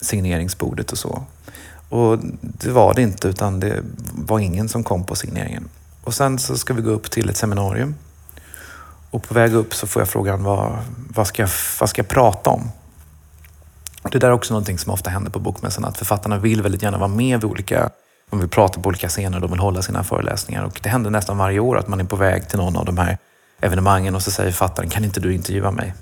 signeringsbordet 0.00 0.92
och 0.92 0.98
så. 0.98 1.22
Och 1.88 2.18
det 2.40 2.70
var 2.70 2.94
det 2.94 3.02
inte, 3.02 3.28
utan 3.28 3.60
det 3.60 3.82
var 4.14 4.38
ingen 4.38 4.68
som 4.68 4.84
kom 4.84 5.06
på 5.06 5.14
signeringen. 5.14 5.68
Och 6.04 6.14
sen 6.14 6.38
så 6.38 6.56
ska 6.56 6.74
vi 6.74 6.82
gå 6.82 6.90
upp 6.90 7.10
till 7.10 7.30
ett 7.30 7.36
seminarium 7.36 7.94
och 9.10 9.22
på 9.22 9.34
väg 9.34 9.54
upp 9.54 9.74
så 9.74 9.86
får 9.86 10.02
jag 10.02 10.08
frågan, 10.08 10.42
vad, 10.42 10.78
vad, 11.08 11.26
ska, 11.26 11.42
jag, 11.42 11.50
vad 11.80 11.88
ska 11.88 12.00
jag 12.02 12.08
prata 12.08 12.50
om? 12.50 12.70
Det 14.12 14.18
där 14.18 14.28
är 14.28 14.32
också 14.32 14.54
någonting 14.54 14.78
som 14.78 14.92
ofta 14.92 15.10
händer 15.10 15.30
på 15.30 15.38
bokmässan, 15.38 15.84
att 15.84 15.98
författarna 15.98 16.38
vill 16.38 16.62
väldigt 16.62 16.82
gärna 16.82 16.98
vara 16.98 17.08
med 17.08 17.40
vid 17.40 17.50
olika 17.50 17.90
om 18.30 18.40
vi 18.40 18.48
prata 18.48 18.80
på 18.80 18.88
olika 18.88 19.08
scener, 19.08 19.40
de 19.40 19.50
vill 19.50 19.60
hålla 19.60 19.82
sina 19.82 20.04
föreläsningar. 20.04 20.64
Och 20.64 20.80
det 20.82 20.88
händer 20.88 21.10
nästan 21.10 21.38
varje 21.38 21.60
år 21.60 21.78
att 21.78 21.88
man 21.88 22.00
är 22.00 22.04
på 22.04 22.16
väg 22.16 22.48
till 22.48 22.58
någon 22.58 22.76
av 22.76 22.84
de 22.84 22.98
här 22.98 23.18
evenemangen 23.64 24.14
och 24.14 24.22
så 24.22 24.30
säger 24.30 24.50
författaren, 24.50 24.90
kan 24.90 25.04
inte 25.04 25.20
du 25.20 25.34
intervjua 25.34 25.70
mig? 25.70 25.94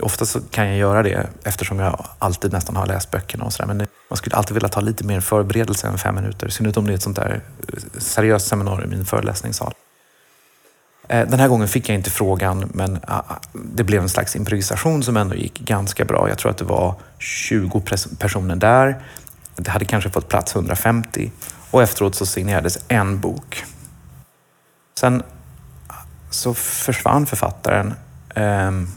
Ofta 0.00 0.26
så 0.26 0.40
kan 0.40 0.68
jag 0.68 0.76
göra 0.76 1.02
det 1.02 1.26
eftersom 1.44 1.78
jag 1.78 2.06
alltid 2.18 2.52
nästan 2.52 2.76
har 2.76 2.86
läst 2.86 3.10
böckerna 3.10 3.44
och 3.44 3.52
sådär. 3.52 3.74
Men 3.74 3.86
man 4.10 4.16
skulle 4.16 4.36
alltid 4.36 4.54
vilja 4.54 4.68
ta 4.68 4.80
lite 4.80 5.04
mer 5.04 5.20
förberedelse 5.20 5.86
än 5.86 5.98
fem 5.98 6.14
minuter. 6.14 6.46
I 6.46 6.50
synnerhet 6.50 6.76
om 6.76 6.86
det 6.86 6.92
är 6.92 6.94
ett 6.94 7.02
sånt 7.02 7.16
där 7.16 7.40
eh, 7.68 7.78
seriöst 7.98 8.46
seminarium 8.46 8.92
i 8.92 8.96
en 8.96 9.04
föreläsningssal. 9.04 9.74
Eh, 11.08 11.28
den 11.28 11.40
här 11.40 11.48
gången 11.48 11.68
fick 11.68 11.88
jag 11.88 11.94
inte 11.94 12.10
frågan, 12.10 12.70
men 12.74 12.98
ah, 13.06 13.22
ah, 13.28 13.36
det 13.52 13.84
blev 13.84 14.02
en 14.02 14.08
slags 14.08 14.36
improvisation 14.36 15.02
som 15.02 15.16
ändå 15.16 15.34
gick 15.34 15.60
ganska 15.60 16.04
bra. 16.04 16.28
Jag 16.28 16.38
tror 16.38 16.50
att 16.50 16.58
det 16.58 16.64
var 16.64 16.94
20 17.18 17.82
personer 18.18 18.56
där. 18.56 19.04
Det 19.56 19.70
hade 19.70 19.84
kanske 19.84 20.10
fått 20.10 20.28
plats 20.28 20.54
150 20.54 21.30
och 21.70 21.82
efteråt 21.82 22.14
så 22.14 22.26
signerades 22.26 22.78
en 22.88 23.20
bok. 23.20 23.64
Sen 24.98 25.22
så 26.36 26.54
försvann 26.54 27.26
författaren. 27.26 27.94
Ehm, 28.34 28.88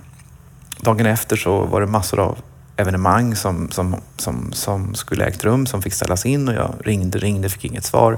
dagen 0.80 1.06
efter 1.06 1.36
så 1.36 1.66
var 1.66 1.82
det 1.82 1.88
massor 1.88 2.20
av 2.20 2.38
evenemang 2.76 3.36
som, 3.36 3.72
som, 3.72 3.96
som, 4.18 4.54
som 4.54 4.96
skulle 4.96 5.26
ägt 5.26 5.44
rum, 5.44 5.66
som 5.66 5.82
fick 5.82 5.94
ställas 5.94 6.26
in 6.26 6.48
och 6.48 6.54
jag 6.54 6.76
ringde, 6.86 7.20
ringde, 7.20 7.50
fick 7.50 7.66
inget 7.66 7.86
svar. 7.86 8.18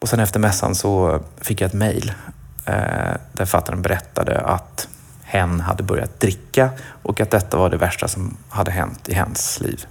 Och 0.00 0.08
sen 0.08 0.20
efter 0.20 0.40
mässan 0.40 0.74
så 0.74 1.20
fick 1.40 1.60
jag 1.60 1.68
ett 1.68 1.74
mejl 1.74 2.12
eh, 2.64 2.74
där 3.32 3.44
författaren 3.44 3.82
berättade 3.82 4.40
att 4.40 4.88
hen 5.22 5.60
hade 5.60 5.82
börjat 5.82 6.20
dricka 6.20 6.70
och 7.02 7.20
att 7.20 7.30
detta 7.30 7.56
var 7.56 7.70
det 7.70 7.76
värsta 7.76 8.08
som 8.08 8.36
hade 8.48 8.70
hänt 8.70 9.08
i 9.08 9.14
hens 9.14 9.60
liv. 9.60 9.86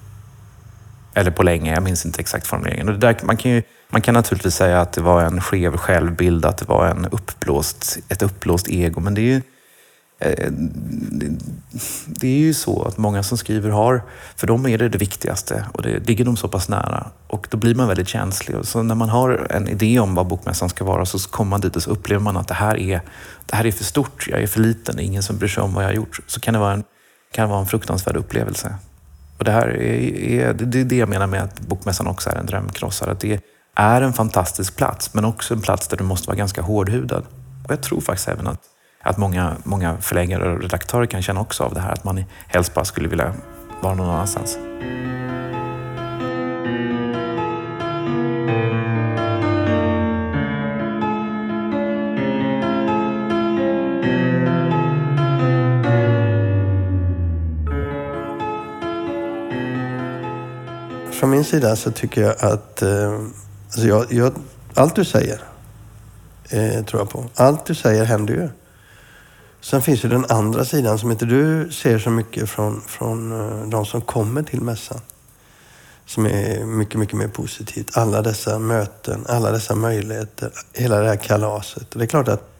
Eller 1.16 1.32
på 1.32 1.44
länge, 1.44 1.74
jag 1.74 1.84
minns 1.84 2.06
inte 2.06 2.22
exakt 2.22 2.48
formuleringen. 2.48 2.88
Och 2.88 2.94
det 2.94 3.08
där, 3.08 3.18
man, 3.24 3.38
kan 3.38 3.52
ju, 3.52 3.64
man 3.90 4.02
kan 4.02 4.14
naturligtvis 4.14 4.56
säga 4.56 4.82
att 4.82 4.94
det 4.94 5.02
var 5.02 5.24
en 5.24 5.42
skev 5.42 5.78
självbild, 5.78 6.46
att 6.46 6.58
det 6.58 6.66
var 6.66 6.88
en 6.88 7.06
uppblåst, 7.06 7.98
ett 8.10 8.22
uppblåst 8.22 8.70
ego, 8.70 9.00
men 9.00 9.14
det 9.14 9.22
är 9.22 9.24
ju 9.24 9.42
eh, 10.20 10.52
det 12.06 12.28
är 12.28 12.40
ju 12.40 12.54
så 12.54 12.84
att 12.84 12.98
många 12.98 13.24
som 13.24 13.38
skriver 13.38 13.70
har, 13.70 14.04
för 14.36 14.48
dem 14.48 14.66
är 14.66 14.78
det 14.78 14.90
det 14.90 14.98
viktigaste 14.98 15.66
och 15.74 15.82
det 15.82 16.08
ligger 16.08 16.26
dem 16.26 16.38
så 16.38 16.48
pass 16.48 16.70
nära. 16.70 17.08
Och 17.28 17.48
då 17.52 17.58
blir 17.58 17.76
man 17.76 17.88
väldigt 17.88 18.08
känslig. 18.08 18.58
Så 18.64 18.84
när 18.84 18.96
man 18.96 19.10
har 19.10 19.48
en 19.50 19.68
idé 19.68 20.00
om 20.00 20.16
vad 20.16 20.28
bokmässan 20.28 20.70
ska 20.70 20.86
vara 20.86 21.06
så 21.06 21.20
kommer 21.30 21.50
man 21.50 21.62
dit 21.62 21.76
och 21.76 21.84
så 21.84 21.92
upplever 21.92 22.24
man 22.24 22.38
att 22.38 22.48
det 22.48 22.54
här 22.54 22.78
är, 22.78 23.02
det 23.46 23.56
här 23.56 23.66
är 23.66 23.72
för 23.72 23.84
stort, 23.84 24.28
jag 24.28 24.42
är 24.42 24.48
för 24.48 24.60
liten, 24.60 24.96
det 24.96 25.04
är 25.04 25.06
ingen 25.06 25.24
som 25.24 25.38
bryr 25.38 25.50
sig 25.50 25.64
om 25.64 25.74
vad 25.74 25.84
jag 25.84 25.90
har 25.90 25.96
gjort. 25.96 26.20
Så 26.28 26.40
kan 26.40 26.54
det 26.54 26.60
vara 26.60 26.74
en, 26.74 26.84
kan 27.32 27.46
det 27.46 27.50
vara 27.50 27.60
en 27.60 27.68
fruktansvärd 27.68 28.16
upplevelse. 28.16 28.76
Och 29.38 29.44
det 29.44 29.52
här 29.52 29.68
är, 29.68 30.50
är, 30.50 30.54
det 30.54 30.82
är 30.82 30.86
det 30.86 30.96
jag 30.96 31.10
menar 31.10 31.28
med 31.28 31.44
att 31.44 31.60
bokmässan 31.60 32.08
också 32.08 32.30
är 32.30 32.36
en 32.36 32.46
drömkrossare. 32.46 33.12
Att 33.12 33.20
det 33.20 33.40
är 33.76 34.02
en 34.02 34.14
fantastisk 34.14 34.76
plats, 34.76 35.14
men 35.14 35.26
också 35.26 35.54
en 35.54 35.62
plats 35.62 35.88
där 35.88 35.98
du 35.98 36.04
måste 36.04 36.28
vara 36.28 36.38
ganska 36.38 36.62
hårdhudad. 36.62 37.24
Och 37.64 37.72
jag 37.72 37.82
tror 37.82 38.02
faktiskt 38.02 38.28
även 38.28 38.48
att 38.48 38.62
att 39.06 39.18
många, 39.18 39.58
många 39.64 39.98
förläggare 39.98 40.52
och 40.54 40.62
redaktörer 40.62 41.06
kan 41.06 41.22
känna 41.22 41.42
också 41.42 41.64
av 41.64 41.74
det 41.74 41.80
här, 41.80 41.92
att 41.92 42.04
man 42.04 42.24
helst 42.48 42.74
bara 42.74 42.86
skulle 42.86 43.08
vilja 43.08 43.34
vara 43.82 43.96
någon 43.96 44.10
annanstans. 44.10 44.58
Från 61.16 61.30
min 61.30 61.44
sida 61.44 61.76
så 61.76 61.92
tycker 61.92 62.22
jag 62.22 62.36
att 62.40 62.82
eh, 62.82 63.20
alltså 63.66 63.88
jag, 63.88 64.14
jag, 64.14 64.34
allt 64.74 64.96
du 64.96 65.06
säger 65.06 65.42
eh, 66.50 66.86
tror 66.86 67.02
jag 67.02 67.10
på. 67.10 67.26
Allt 67.36 67.66
du 67.66 67.76
säger 67.76 68.06
händer 68.06 68.34
ju. 68.34 68.50
Sen 69.62 69.82
finns 69.82 70.06
ju 70.06 70.10
den 70.10 70.26
andra 70.30 70.66
sidan 70.66 71.00
som 71.00 71.12
inte 71.12 71.26
du 71.26 71.72
ser 71.72 72.00
så 72.00 72.10
mycket 72.10 72.50
från, 72.50 72.82
från 72.82 73.32
eh, 73.32 73.68
de 73.68 73.86
som 73.86 74.02
kommer 74.02 74.44
till 74.44 74.62
mässan. 74.62 75.02
Som 76.06 76.26
är 76.26 76.66
mycket, 76.66 77.00
mycket 77.00 77.18
mer 77.18 77.28
positivt. 77.28 77.98
Alla 77.98 78.22
dessa 78.22 78.60
möten, 78.60 79.26
alla 79.30 79.52
dessa 79.52 79.76
möjligheter, 79.76 80.52
hela 80.74 81.00
det 81.00 81.08
här 81.08 81.16
kalaset. 81.16 81.88
det 81.92 82.04
är 82.04 82.08
klart 82.08 82.28
att 82.28 82.52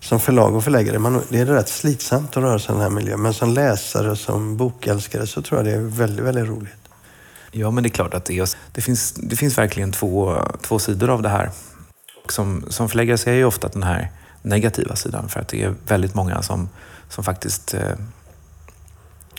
som 0.00 0.20
förlag 0.20 0.54
och 0.54 0.64
förläggare, 0.64 0.98
man, 0.98 1.22
det 1.28 1.38
är 1.38 1.46
rätt 1.46 1.68
slitsamt 1.68 2.36
att 2.36 2.42
röra 2.42 2.58
sig 2.58 2.70
i 2.70 2.72
den 2.72 2.82
här 2.82 2.90
miljön. 2.90 3.22
Men 3.22 3.34
som 3.34 3.54
läsare 3.54 4.10
och 4.10 4.18
som 4.18 4.56
bokälskare 4.56 5.26
så 5.26 5.42
tror 5.42 5.58
jag 5.58 5.66
det 5.66 5.72
är 5.72 5.80
väldigt, 5.80 6.24
väldigt 6.24 6.48
roligt. 6.48 6.81
Ja, 7.54 7.70
men 7.70 7.82
det 7.82 7.88
är 7.88 7.90
klart 7.90 8.14
att 8.14 8.24
det 8.24 8.38
är. 8.38 8.48
Det 8.72 8.80
finns, 8.80 9.12
det 9.12 9.36
finns 9.36 9.58
verkligen 9.58 9.92
två, 9.92 10.38
två 10.62 10.78
sidor 10.78 11.10
av 11.10 11.22
det 11.22 11.28
här. 11.28 11.50
Som, 12.28 12.64
som 12.68 12.88
förläggare 12.88 13.18
ser 13.18 13.30
jag 13.30 13.38
ju 13.38 13.44
ofta 13.44 13.68
den 13.68 13.82
här 13.82 14.10
negativa 14.42 14.96
sidan 14.96 15.28
för 15.28 15.40
att 15.40 15.48
det 15.48 15.62
är 15.62 15.74
väldigt 15.86 16.14
många 16.14 16.42
som, 16.42 16.68
som 17.08 17.24
faktiskt 17.24 17.74
eh, 17.74 17.96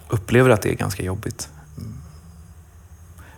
upplever 0.09 0.49
att 0.49 0.61
det 0.61 0.69
är 0.69 0.75
ganska 0.75 1.03
jobbigt. 1.03 1.49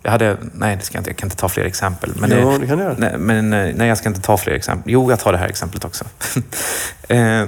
Jag 0.01 0.11
hade, 0.11 0.37
nej, 0.53 0.75
det 0.75 0.81
ska 0.81 0.95
jag, 0.95 0.99
inte, 0.99 1.09
jag 1.09 1.17
kan 1.17 1.27
inte 1.27 1.37
ta 1.37 1.49
fler 1.49 1.63
exempel. 1.63 2.13
Men, 2.15 2.31
jo, 2.41 2.57
det 2.57 2.67
kan 2.67 2.77
du 2.77 2.83
göra. 2.83 2.95
Nej, 2.97 3.17
men, 3.17 3.49
nej, 3.49 3.87
jag 3.87 3.97
ska 3.97 4.09
inte 4.09 4.21
ta 4.21 4.37
fler 4.37 4.53
exempel. 4.53 4.91
Jo, 4.91 5.09
jag 5.09 5.19
tar 5.19 5.31
det 5.31 5.37
här 5.37 5.47
exemplet 5.47 5.85
också. 5.85 6.05
Eh, 7.07 7.45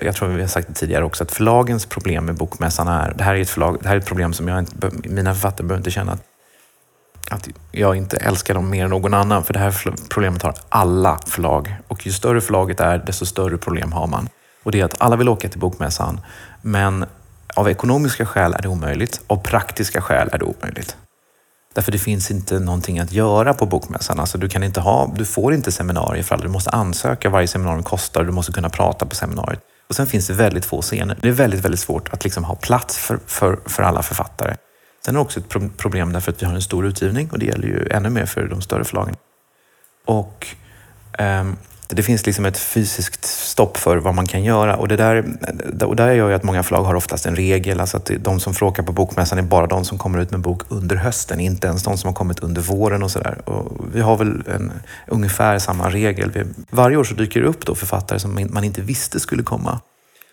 jag 0.00 0.14
tror 0.14 0.28
vi 0.28 0.40
har 0.40 0.48
sagt 0.48 0.68
det 0.68 0.74
tidigare 0.74 1.04
också, 1.04 1.24
att 1.24 1.32
förlagens 1.32 1.86
problem 1.86 2.24
med 2.24 2.34
bokmässan 2.34 2.88
är, 2.88 3.14
det 3.16 3.24
här 3.24 3.34
är 3.34 3.40
ett, 3.40 3.50
förlag, 3.50 3.78
det 3.82 3.88
här 3.88 3.96
är 3.96 4.00
ett 4.00 4.06
problem 4.06 4.32
som 4.32 4.48
jag 4.48 4.58
inte, 4.58 4.90
mina 5.08 5.34
författare 5.34 5.66
behöver 5.66 5.80
inte 5.80 5.90
känna 5.90 6.12
att 6.12 6.22
att 7.30 7.48
jag 7.72 7.96
inte 7.96 8.16
älskar 8.16 8.54
dem 8.54 8.70
mer 8.70 8.84
än 8.84 8.90
någon 8.90 9.14
annan. 9.14 9.44
För 9.44 9.52
det 9.52 9.58
här 9.58 9.94
problemet 10.08 10.42
har 10.42 10.54
alla 10.68 11.18
förlag. 11.26 11.76
Och 11.88 12.06
ju 12.06 12.12
större 12.12 12.40
förlaget 12.40 12.80
är, 12.80 12.98
desto 12.98 13.26
större 13.26 13.58
problem 13.58 13.92
har 13.92 14.06
man. 14.06 14.28
Och 14.62 14.72
det 14.72 14.80
är 14.80 14.84
att 14.84 15.02
alla 15.02 15.16
vill 15.16 15.28
åka 15.28 15.48
till 15.48 15.60
bokmässan, 15.60 16.20
men 16.62 17.06
av 17.54 17.68
ekonomiska 17.68 18.26
skäl 18.26 18.54
är 18.54 18.62
det 18.62 18.68
omöjligt. 18.68 19.20
Av 19.26 19.36
praktiska 19.36 20.00
skäl 20.00 20.28
är 20.32 20.38
det 20.38 20.44
omöjligt. 20.44 20.96
Därför 21.74 21.92
det 21.92 21.98
finns 21.98 22.30
inte 22.30 22.58
någonting 22.58 22.98
att 22.98 23.12
göra 23.12 23.54
på 23.54 23.66
bokmässan. 23.66 24.20
Alltså 24.20 24.38
du, 24.38 24.48
kan 24.48 24.62
inte 24.62 24.80
ha, 24.80 25.12
du 25.16 25.24
får 25.24 25.54
inte 25.54 25.72
seminarier 25.72 26.22
för 26.22 26.34
alla. 26.34 26.44
Du 26.44 26.50
måste 26.50 26.70
ansöka, 26.70 27.30
varje 27.30 27.48
seminarium 27.48 27.82
kostar, 27.82 28.24
du 28.24 28.32
måste 28.32 28.52
kunna 28.52 28.68
prata 28.68 29.06
på 29.06 29.14
seminariet. 29.14 29.60
Och 29.88 29.94
sen 29.94 30.06
finns 30.06 30.26
det 30.26 30.32
väldigt 30.34 30.64
få 30.64 30.82
scener. 30.82 31.18
Det 31.22 31.28
är 31.28 31.32
väldigt, 31.32 31.64
väldigt 31.64 31.80
svårt 31.80 32.08
att 32.08 32.24
liksom 32.24 32.44
ha 32.44 32.54
plats 32.54 32.98
för, 32.98 33.18
för, 33.26 33.58
för 33.66 33.82
alla 33.82 34.02
författare. 34.02 34.56
Sen 35.04 35.14
är 35.14 35.18
det 35.18 35.22
också 35.22 35.40
ett 35.40 35.76
problem 35.76 36.12
därför 36.12 36.32
att 36.32 36.42
vi 36.42 36.46
har 36.46 36.54
en 36.54 36.62
stor 36.62 36.86
utgivning 36.86 37.30
och 37.30 37.38
det 37.38 37.46
gäller 37.46 37.68
ju 37.68 37.88
ännu 37.90 38.10
mer 38.10 38.26
för 38.26 38.48
de 38.48 38.62
större 38.62 38.84
förlagen. 38.84 39.16
Och 40.04 40.46
um, 41.18 41.56
det 41.88 42.02
finns 42.02 42.26
liksom 42.26 42.44
ett 42.44 42.58
fysiskt 42.58 43.24
stopp 43.24 43.76
för 43.76 43.96
vad 43.96 44.14
man 44.14 44.26
kan 44.26 44.44
göra 44.44 44.76
och 44.76 44.88
det 44.88 44.96
där, 44.96 45.24
och 45.84 45.96
där 45.96 46.12
gör 46.12 46.28
ju 46.28 46.34
att 46.34 46.42
många 46.42 46.62
förlag 46.62 46.82
har 46.82 46.94
oftast 46.94 47.26
en 47.26 47.36
regel, 47.36 47.80
alltså 47.80 47.96
att 47.96 48.10
de 48.20 48.40
som 48.40 48.54
frågar 48.54 48.84
på 48.84 48.92
bokmässan 48.92 49.38
är 49.38 49.42
bara 49.42 49.66
de 49.66 49.84
som 49.84 49.98
kommer 49.98 50.18
ut 50.18 50.30
med 50.30 50.40
bok 50.40 50.62
under 50.68 50.96
hösten, 50.96 51.40
inte 51.40 51.66
ens 51.66 51.82
de 51.82 51.98
som 51.98 52.08
har 52.08 52.14
kommit 52.14 52.38
under 52.38 52.62
våren 52.62 53.02
och 53.02 53.10
sådär. 53.10 53.38
Vi 53.92 54.00
har 54.00 54.16
väl 54.16 54.42
en, 54.54 54.72
ungefär 55.06 55.58
samma 55.58 55.90
regel. 55.90 56.44
Varje 56.70 56.96
år 56.96 57.04
så 57.04 57.14
dyker 57.14 57.40
det 57.40 57.46
upp 57.46 57.66
då 57.66 57.74
författare 57.74 58.18
som 58.18 58.48
man 58.50 58.64
inte 58.64 58.80
visste 58.80 59.20
skulle 59.20 59.42
komma. 59.42 59.80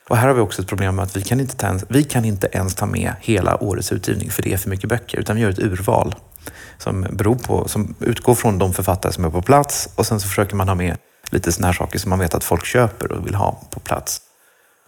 Och 0.09 0.17
här 0.17 0.27
har 0.27 0.33
vi 0.33 0.41
också 0.41 0.61
ett 0.61 0.67
problem 0.67 0.95
med 0.95 1.03
att 1.03 1.17
vi 1.17 1.21
kan 1.21 1.39
inte, 1.39 1.55
ta, 1.55 1.79
vi 1.89 2.03
kan 2.03 2.25
inte 2.25 2.47
ens 2.51 2.75
ta 2.75 2.85
med 2.85 3.13
hela 3.21 3.63
årets 3.63 3.91
utgivning 3.91 4.31
för 4.31 4.43
det 4.43 4.53
är 4.53 4.57
för 4.57 4.69
mycket 4.69 4.89
böcker, 4.89 5.19
utan 5.19 5.35
vi 5.35 5.41
gör 5.41 5.49
ett 5.49 5.59
urval 5.59 6.15
som, 6.77 7.07
beror 7.11 7.35
på, 7.35 7.67
som 7.67 7.95
utgår 7.99 8.35
från 8.35 8.57
de 8.57 8.73
författare 8.73 9.13
som 9.13 9.25
är 9.25 9.29
på 9.29 9.41
plats 9.41 9.89
och 9.95 10.05
sen 10.05 10.19
så 10.19 10.27
försöker 10.27 10.55
man 10.55 10.67
ha 10.67 10.75
med 10.75 10.97
lite 11.31 11.51
sådana 11.51 11.67
här 11.67 11.73
saker 11.73 11.99
som 11.99 12.09
man 12.09 12.19
vet 12.19 12.33
att 12.33 12.43
folk 12.43 12.65
köper 12.65 13.11
och 13.11 13.27
vill 13.27 13.35
ha 13.35 13.61
på 13.69 13.79
plats. 13.79 14.21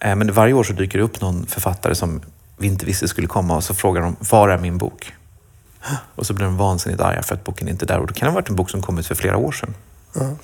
Eh, 0.02 0.16
men 0.16 0.32
varje 0.32 0.52
år 0.52 0.64
så 0.64 0.72
dyker 0.72 0.98
det 0.98 1.04
upp 1.04 1.20
någon 1.20 1.46
författare 1.46 1.94
som 1.94 2.20
vi 2.58 2.66
inte 2.66 2.86
visste 2.86 3.08
skulle 3.08 3.26
komma 3.26 3.56
och 3.56 3.64
så 3.64 3.74
frågar 3.74 4.02
de, 4.02 4.16
var 4.30 4.48
är 4.48 4.58
min 4.58 4.78
bok? 4.78 5.12
Och 6.14 6.26
så 6.26 6.34
blir 6.34 6.44
de 6.44 6.56
vansinnigt 6.56 7.00
arga 7.00 7.22
för 7.22 7.34
att 7.34 7.44
boken 7.44 7.68
inte 7.68 7.84
är 7.84 7.86
där. 7.86 7.98
Och 7.98 8.06
det 8.06 8.14
kan 8.14 8.28
ha 8.28 8.34
varit 8.34 8.48
en 8.48 8.56
bok 8.56 8.70
som 8.70 8.82
kommit 8.82 9.06
för 9.06 9.14
flera 9.14 9.36
år 9.36 9.52
sedan. 9.52 9.74
Mm. 10.16 10.36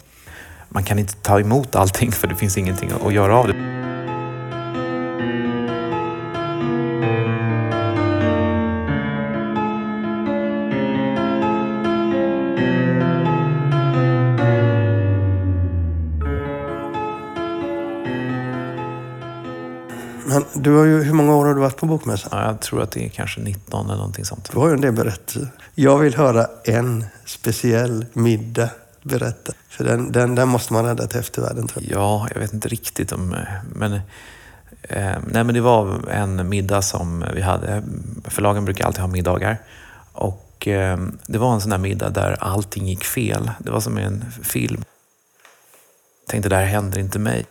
Man 0.68 0.84
kan 0.84 0.98
inte 0.98 1.14
ta 1.14 1.40
emot 1.40 1.76
allting 1.76 2.12
för 2.12 2.28
det 2.28 2.34
finns 2.34 2.58
ingenting 2.58 2.90
att 3.06 3.12
göra 3.12 3.36
av 3.36 3.48
det. 3.48 3.91
Du 20.62 20.76
har 20.76 20.84
ju, 20.84 21.02
hur 21.02 21.12
många 21.12 21.36
år 21.36 21.44
har 21.44 21.54
du 21.54 21.60
varit 21.60 21.76
på 21.76 21.86
Bokmässan? 21.86 22.30
Ja, 22.32 22.46
jag 22.46 22.60
tror 22.60 22.82
att 22.82 22.90
det 22.90 23.04
är 23.04 23.08
kanske 23.08 23.40
19 23.40 23.86
eller 23.86 23.96
någonting 23.96 24.24
sånt. 24.24 24.50
Du 24.52 24.58
har 24.58 24.68
ju 24.68 24.74
en 24.74 24.80
del 24.80 24.92
berättelser. 24.92 25.48
Jag 25.74 25.98
vill 25.98 26.14
höra 26.14 26.46
en 26.64 27.04
speciell 27.24 28.06
middag 28.12 28.70
berätta. 29.02 29.52
För 29.68 29.84
den, 29.84 30.12
den, 30.12 30.34
den 30.34 30.48
måste 30.48 30.72
man 30.72 30.84
rädda 30.84 31.06
till 31.06 31.20
eftervärlden. 31.20 31.66
Tror 31.66 31.84
jag. 31.84 32.00
Ja, 32.00 32.28
jag 32.34 32.40
vet 32.40 32.52
inte 32.52 32.68
riktigt 32.68 33.12
om... 33.12 33.36
Men, 33.74 33.92
eh, 33.92 34.00
nej, 35.26 35.44
men 35.44 35.54
det 35.54 35.60
var 35.60 36.08
en 36.08 36.48
middag 36.48 36.82
som 36.82 37.24
vi 37.34 37.40
hade. 37.40 37.82
Förlagen 38.24 38.64
brukar 38.64 38.86
alltid 38.86 39.00
ha 39.00 39.08
middagar. 39.08 39.58
Och 40.12 40.68
eh, 40.68 40.98
det 41.26 41.38
var 41.38 41.54
en 41.54 41.60
sån 41.60 41.70
där 41.70 41.78
middag 41.78 42.10
där 42.10 42.36
allting 42.40 42.86
gick 42.86 43.04
fel. 43.04 43.50
Det 43.58 43.70
var 43.70 43.80
som 43.80 43.98
en 43.98 44.24
film. 44.42 44.84
Jag 46.20 46.30
tänkte, 46.30 46.48
det 46.48 46.56
här 46.56 46.64
händer 46.64 47.00
inte 47.00 47.18
mig. 47.18 47.46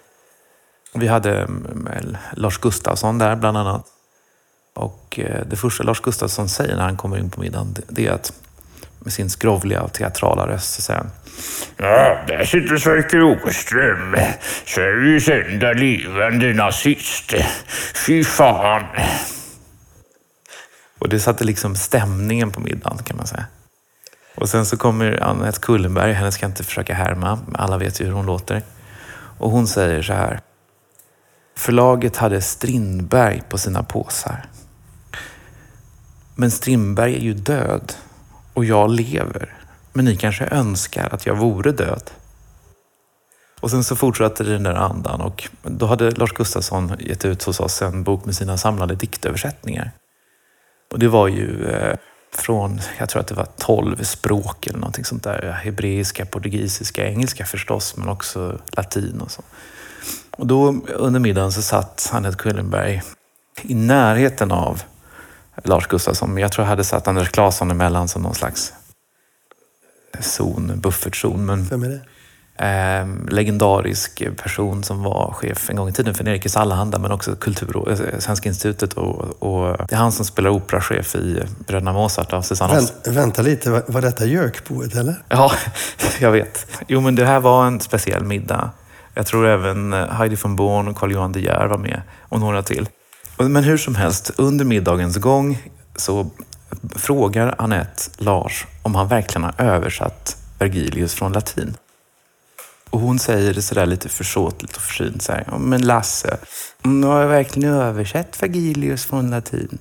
Vi 0.94 1.08
hade 1.08 1.42
mm, 1.42 2.18
Lars 2.34 2.58
Gustafsson 2.58 3.18
där 3.18 3.36
bland 3.36 3.58
annat. 3.58 3.86
Och 4.74 5.20
eh, 5.20 5.46
det 5.50 5.56
första 5.56 5.84
Lars 5.84 6.02
Gustafsson 6.02 6.50
säger 6.50 6.76
när 6.76 6.84
han 6.84 6.98
kommer 6.98 7.18
in 7.18 7.30
på 7.30 7.42
middagen, 7.42 7.76
det 7.88 8.08
är 8.08 8.12
att 8.12 8.34
med 9.00 9.14
sin 9.14 9.30
skrovliga 9.30 9.82
och 9.82 9.94
teatrala 9.94 10.48
röst 10.48 10.74
så 10.74 10.82
säger 10.82 11.00
han 11.00 11.12
Ja, 11.78 12.24
där 12.28 12.46
sitter 12.46 12.78
Sverker 12.78 13.24
Åström, 13.24 14.16
Sveriges 14.66 15.28
enda 15.28 15.74
levande 15.74 16.54
nazist. 16.54 17.34
Fy 18.06 18.24
fan. 18.24 18.84
Och 21.00 21.10
det 21.10 21.20
satte 21.20 21.44
liksom 21.44 21.76
stämningen 21.76 22.52
på 22.52 22.60
middagen 22.60 23.04
kan 23.04 23.18
man 23.18 23.28
säga. 23.28 23.46
Och 24.36 24.50
sen 24.50 24.66
så 24.66 24.78
kommer 24.78 25.24
Anette 25.24 25.60
Kullenberg, 25.60 26.14
henne 26.14 26.32
ska 26.32 26.44
jag 26.44 26.52
inte 26.52 26.64
försöka 26.64 26.94
härma, 26.94 27.40
alla 27.54 27.78
vet 27.78 28.02
ju 28.02 28.06
hur 28.06 28.12
hon 28.12 28.26
låter. 28.26 28.62
Och 29.38 29.52
hon 29.52 29.68
säger 29.68 30.02
så 30.02 30.14
här. 30.14 30.40
Förlaget 31.56 32.18
hade 32.18 32.42
Strindberg 32.42 33.44
på 33.50 33.58
sina 33.58 33.84
påsar. 33.84 34.46
Men 36.36 36.52
Strindberg 36.52 37.16
är 37.16 37.20
ju 37.20 37.34
död 37.34 37.94
och 38.54 38.66
jag 38.66 38.92
lever. 38.92 39.58
Men 39.94 40.06
ni 40.06 40.16
kanske 40.16 40.46
önskar 40.46 41.10
att 41.14 41.26
jag 41.26 41.36
vore 41.36 41.72
död? 41.72 42.12
Och 43.60 43.72
sen 43.72 43.84
så 43.84 43.96
fortsatte 43.96 44.44
den 44.44 44.64
där 44.64 44.74
andan 44.74 45.22
och 45.22 45.50
då 45.64 45.86
hade 45.86 46.12
Lars 46.12 46.32
Gustafsson 46.34 46.96
gett 47.00 47.26
ut 47.26 47.44
hos 47.44 47.60
oss 47.60 47.82
en 47.82 48.04
bok 48.04 48.26
med 48.26 48.36
sina 48.36 48.58
samlade 48.58 48.96
diktöversättningar. 48.96 49.92
Och 50.92 51.00
det 51.00 51.08
var 51.08 51.28
ju 51.28 51.66
eh, 51.66 51.98
från, 52.34 52.82
jag 53.00 53.10
tror 53.10 53.20
att 53.20 53.28
det 53.28 53.36
var 53.36 53.48
tolv 53.58 54.04
språk 54.04 54.68
eller 54.68 54.80
någonting 54.80 55.06
sånt 55.06 55.24
där. 55.24 55.52
Hebreiska, 55.52 56.26
portugisiska, 56.26 57.08
engelska 57.08 57.46
förstås, 57.46 57.98
men 57.98 58.10
också 58.10 58.60
latin 58.72 59.22
och 59.22 59.32
så. 59.32 59.44
Och 60.38 60.48
då 60.48 60.76
under 60.96 61.20
middagen 61.20 61.52
så 61.52 61.62
satt 61.62 62.10
Anette 62.14 62.38
Kullenberg 62.38 63.02
i 63.62 63.74
närheten 63.74 64.52
av 64.52 64.82
Lars 65.64 65.88
Gustafsson. 65.88 66.38
Jag 66.38 66.52
tror 66.52 66.66
jag 66.66 66.70
hade 66.70 66.84
satt 66.84 67.08
Anders 67.08 67.30
Claesson 67.30 67.72
emellan 67.72 68.08
som 68.08 68.22
någon 68.22 68.36
slags 68.36 68.74
zon, 70.20 70.72
buffertzon. 70.76 71.46
Men, 71.46 71.66
Vem 71.66 71.84
är 71.84 71.90
det? 71.90 72.02
Eh, 72.62 73.08
legendarisk 73.30 74.24
person 74.44 74.84
som 74.84 75.04
var 75.04 75.34
chef 75.34 75.70
en 75.70 75.76
gång 75.76 75.90
i 75.90 75.94
tiden 75.94 76.14
för 76.14 76.24
Nerikes 76.24 76.58
Allehanda 76.58 77.00
men 77.00 77.12
också 77.12 77.36
kultur 77.36 77.78
och, 77.78 77.92
eh, 77.92 78.20
Svenska 78.20 78.50
institutet. 78.50 78.94
Och, 78.94 79.44
och, 79.44 79.78
det 79.90 79.96
är 79.96 80.00
han 80.00 80.12
som 80.12 80.26
spelar 80.26 80.50
operachef 80.50 81.16
i 81.16 81.44
Bröderna 81.68 81.94
Mozart 81.94 82.34
av 82.34 82.42
Susanne 82.42 82.74
Vänt, 82.74 82.94
Vänta 83.08 83.42
lite, 83.42 83.70
var, 83.70 83.84
var 83.88 84.02
detta 84.02 84.26
Jökboet 84.26 84.96
eller? 84.96 85.24
Ja, 85.30 85.52
jag 86.20 86.32
vet. 86.32 86.68
Jo 86.88 87.02
men 87.02 87.16
det 87.16 87.26
här 87.26 87.40
var 87.40 87.68
en 87.68 87.80
speciell 87.80 88.24
middag. 88.24 88.72
Jag 89.14 89.26
tror 89.26 89.48
även 89.48 89.94
eh, 89.94 90.08
Heidi 90.08 90.36
von 90.36 90.56
Born 90.56 90.88
och 90.88 90.98
Carl 90.98 91.12
Johan 91.12 91.32
De 91.32 91.40
Geer 91.40 91.68
var 91.68 91.78
med 91.78 92.02
och 92.20 92.40
några 92.40 92.64
till. 92.64 92.90
Men 93.38 93.64
hur 93.64 93.78
som 93.78 93.96
helst, 93.96 94.32
under 94.38 94.66
middagens 94.66 95.18
gång 95.18 95.58
så 95.96 96.30
frågar 96.96 97.56
Annette 97.58 98.04
Lars 98.18 98.66
om 98.82 98.96
han 98.96 99.08
verkligen 99.08 99.44
har 99.44 99.56
översatt 99.58 100.38
Vergilius 100.60 101.14
från 101.14 101.34
latin. 101.34 101.78
Och 102.90 103.00
hon 103.00 103.20
säger 103.20 103.54
det 103.54 103.62
sådär 103.62 103.86
lite 103.86 104.10
försåtligt 104.10 104.76
och 104.76 104.82
försynt. 104.82 105.22
Så 105.22 105.32
här, 105.32 105.58
men 105.58 105.82
Lasse, 105.82 106.38
mm, 106.84 107.02
nu 107.02 107.08
har 107.08 107.22
jag 107.22 107.28
verkligen 107.28 107.74
översatt 107.74 108.44
Vergilius 108.44 109.06
från 109.06 109.30
latin. 109.30 109.78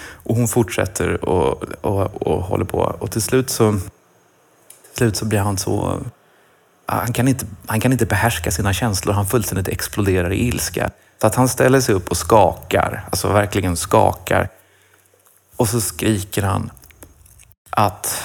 Och 0.00 0.36
hon 0.36 0.48
fortsätter 0.48 1.24
och, 1.24 1.64
och, 1.80 2.22
och 2.22 2.42
håller 2.42 2.64
på. 2.64 2.78
Och 2.78 3.10
till 3.10 3.22
slut 3.22 3.50
så, 3.50 3.72
till 3.72 4.96
slut 4.96 5.16
så 5.16 5.24
blir 5.24 5.38
han 5.38 5.58
så 5.58 6.00
han 6.88 7.12
kan, 7.12 7.28
inte, 7.28 7.46
han 7.66 7.80
kan 7.80 7.92
inte 7.92 8.06
behärska 8.06 8.50
sina 8.50 8.72
känslor. 8.72 9.14
Han 9.14 9.26
fullständigt 9.26 9.68
exploderar 9.68 10.32
i 10.32 10.48
ilska. 10.48 10.90
Så 11.20 11.26
att 11.26 11.34
han 11.34 11.48
ställer 11.48 11.80
sig 11.80 11.94
upp 11.94 12.10
och 12.10 12.16
skakar, 12.16 13.04
alltså 13.10 13.28
verkligen 13.32 13.76
skakar. 13.76 14.48
Och 15.56 15.68
så 15.68 15.80
skriker 15.80 16.42
han 16.42 16.70
att 17.70 18.24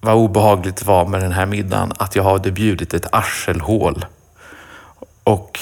vad 0.00 0.14
obehagligt 0.14 0.76
det 0.76 0.86
var 0.86 1.06
med 1.06 1.20
den 1.22 1.32
här 1.32 1.46
middagen, 1.46 1.92
att 1.98 2.16
jag 2.16 2.24
hade 2.24 2.52
bjudit 2.52 2.94
ett 2.94 3.14
arselhål. 3.14 4.06
Och 5.24 5.60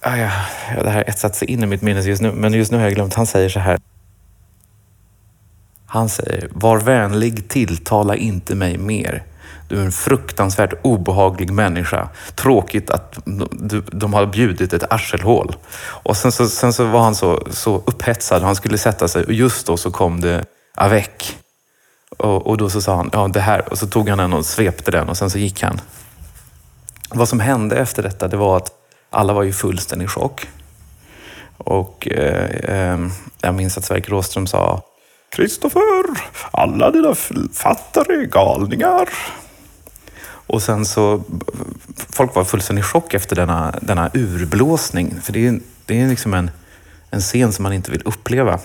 ah, 0.00 0.16
ja, 0.16 0.30
ja, 0.76 0.82
det 0.82 0.90
här 0.90 0.96
har 0.96 1.10
etsat 1.10 1.36
sig 1.36 1.50
in 1.50 1.62
i 1.62 1.66
mitt 1.66 1.82
minne 1.82 2.00
just 2.00 2.22
nu, 2.22 2.32
men 2.32 2.52
just 2.52 2.72
nu 2.72 2.78
har 2.78 2.84
jag 2.84 2.94
glömt. 2.94 3.14
Han 3.14 3.26
säger 3.26 3.48
så 3.48 3.60
här. 3.60 3.78
Han 5.86 6.08
säger, 6.08 6.48
var 6.52 6.78
vänlig, 6.78 7.48
tilltala 7.48 8.16
inte 8.16 8.54
mig 8.54 8.78
mer. 8.78 9.22
Du 9.68 9.80
är 9.80 9.84
en 9.84 9.92
fruktansvärt 9.92 10.74
obehaglig 10.82 11.50
människa. 11.50 12.08
Tråkigt 12.34 12.90
att 12.90 13.18
du, 13.50 13.80
de 13.80 14.14
har 14.14 14.26
bjudit 14.26 14.72
ett 14.72 14.92
arselhål. 14.92 15.56
Och 15.78 16.16
sen 16.16 16.32
så, 16.32 16.48
sen 16.48 16.72
så 16.72 16.84
var 16.84 17.00
han 17.00 17.14
så, 17.14 17.46
så 17.50 17.76
upphetsad. 17.76 18.42
Han 18.42 18.56
skulle 18.56 18.78
sätta 18.78 19.08
sig 19.08 19.24
och 19.24 19.32
just 19.32 19.66
då 19.66 19.76
så 19.76 19.90
kom 19.90 20.20
det 20.20 20.44
avec. 20.74 21.36
Och, 22.18 22.46
och 22.46 22.56
då 22.56 22.70
så 22.70 22.80
sa 22.80 22.96
han, 22.96 23.10
ja 23.12 23.28
det 23.28 23.40
här. 23.40 23.68
Och 23.70 23.78
så 23.78 23.86
tog 23.86 24.08
han 24.08 24.18
den 24.18 24.32
och 24.32 24.46
svepte 24.46 24.90
den 24.90 25.08
och 25.08 25.16
sen 25.16 25.30
så 25.30 25.38
gick 25.38 25.62
han. 25.62 25.80
Vad 27.10 27.28
som 27.28 27.40
hände 27.40 27.76
efter 27.76 28.02
detta, 28.02 28.28
det 28.28 28.36
var 28.36 28.56
att 28.56 28.70
alla 29.10 29.32
var 29.32 29.44
i 29.44 29.52
fullständig 29.52 30.10
chock. 30.10 30.48
Och 31.56 32.08
eh, 32.10 32.50
eh, 32.50 32.98
jag 33.40 33.54
minns 33.54 33.78
att 33.78 33.84
Sverker 33.84 34.10
Råström 34.10 34.46
sa 34.46 34.82
Kristoffer, 35.30 36.04
alla 36.50 36.90
dina 36.90 37.14
författare 37.14 38.14
är 38.14 38.24
galningar. 38.24 39.08
Och 40.46 40.62
sen 40.62 40.86
så, 40.86 41.22
folk 41.96 42.34
var 42.34 42.44
fullständigt 42.44 42.84
i 42.84 42.88
chock 42.88 43.14
efter 43.14 43.36
denna, 43.36 43.74
denna 43.82 44.10
urblåsning. 44.14 45.20
För 45.22 45.32
det 45.32 45.46
är, 45.46 45.60
det 45.86 46.00
är 46.00 46.08
liksom 46.08 46.34
en, 46.34 46.50
en 47.10 47.20
scen 47.20 47.52
som 47.52 47.62
man 47.62 47.72
inte 47.72 47.90
vill 47.90 48.02
uppleva. 48.04 48.60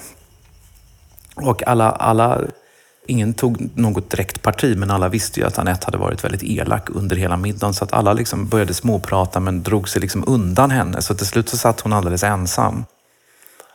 Och 1.35 1.67
alla, 1.67 1.91
alla, 1.91 2.41
ingen 3.07 3.33
tog 3.33 3.69
något 3.77 4.09
direkt 4.09 4.41
parti, 4.41 4.77
men 4.77 4.91
alla 4.91 5.09
visste 5.09 5.39
ju 5.39 5.45
att 5.45 5.59
Anette 5.59 5.85
hade 5.85 5.97
varit 5.97 6.23
väldigt 6.23 6.43
elak 6.43 6.89
under 6.89 7.15
hela 7.15 7.37
middagen. 7.37 7.73
Så 7.73 7.83
att 7.83 7.93
alla 7.93 8.13
liksom 8.13 8.47
började 8.47 8.73
småprata, 8.73 9.39
men 9.39 9.63
drog 9.63 9.89
sig 9.89 10.01
liksom 10.01 10.23
undan 10.27 10.71
henne. 10.71 11.01
Så 11.01 11.15
till 11.15 11.27
slut 11.27 11.49
så 11.49 11.57
satt 11.57 11.81
hon 11.81 11.93
alldeles 11.93 12.23
ensam. 12.23 12.85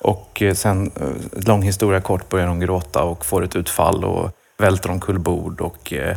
Och 0.00 0.42
eh, 0.42 0.54
sen, 0.54 0.90
eh, 1.00 1.40
lång 1.46 1.62
historia 1.62 2.00
kort, 2.00 2.28
börjar 2.28 2.46
hon 2.46 2.60
gråta 2.60 3.02
och 3.02 3.26
får 3.26 3.44
ett 3.44 3.56
utfall 3.56 4.04
och 4.04 4.30
välter 4.58 4.90
omkull 4.90 5.18
bord 5.18 5.60
och 5.60 5.92
eh, 5.92 6.16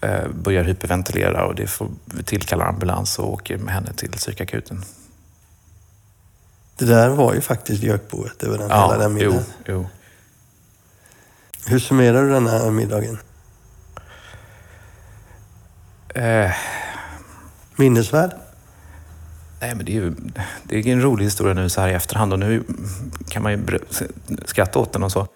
eh, 0.00 0.28
börjar 0.28 0.64
hyperventilera 0.64 1.46
och 1.46 1.54
det 1.54 1.66
får 1.66 1.88
vi 2.04 2.22
tillkalla 2.22 2.64
ambulans 2.64 3.18
och 3.18 3.32
åker 3.32 3.58
med 3.58 3.74
henne 3.74 3.92
till 3.92 4.10
psykakuten. 4.10 4.84
Det 6.78 6.84
där 6.84 7.08
var 7.08 7.34
ju 7.34 7.40
faktiskt 7.40 7.82
gökboet 7.82 8.42
över 8.42 8.58
den, 8.58 8.68
ja, 8.70 8.86
hela 8.86 9.02
den 9.02 9.14
middagen. 9.14 9.44
Jo, 9.66 9.74
jo. 9.74 9.86
Hur 11.66 11.78
summerar 11.78 12.22
du 12.22 12.30
den 12.30 12.46
här 12.46 12.70
middagen? 12.70 13.18
Eh. 16.14 16.50
Minnesvärd? 17.76 18.30
Nej, 19.62 19.74
men 19.74 19.84
det 19.84 19.92
är 19.92 19.94
ju 19.94 20.14
det 20.64 20.78
är 20.78 20.86
en 20.86 21.02
rolig 21.02 21.24
historia 21.24 21.54
nu 21.54 21.68
så 21.68 21.80
här 21.80 21.88
i 21.88 21.92
efterhand 21.92 22.32
och 22.32 22.38
nu 22.38 22.64
kan 23.28 23.42
man 23.42 23.52
ju 23.52 23.78
skratta 24.44 24.78
åt 24.78 24.92
den 24.92 25.02
och 25.02 25.12
så. 25.12 25.28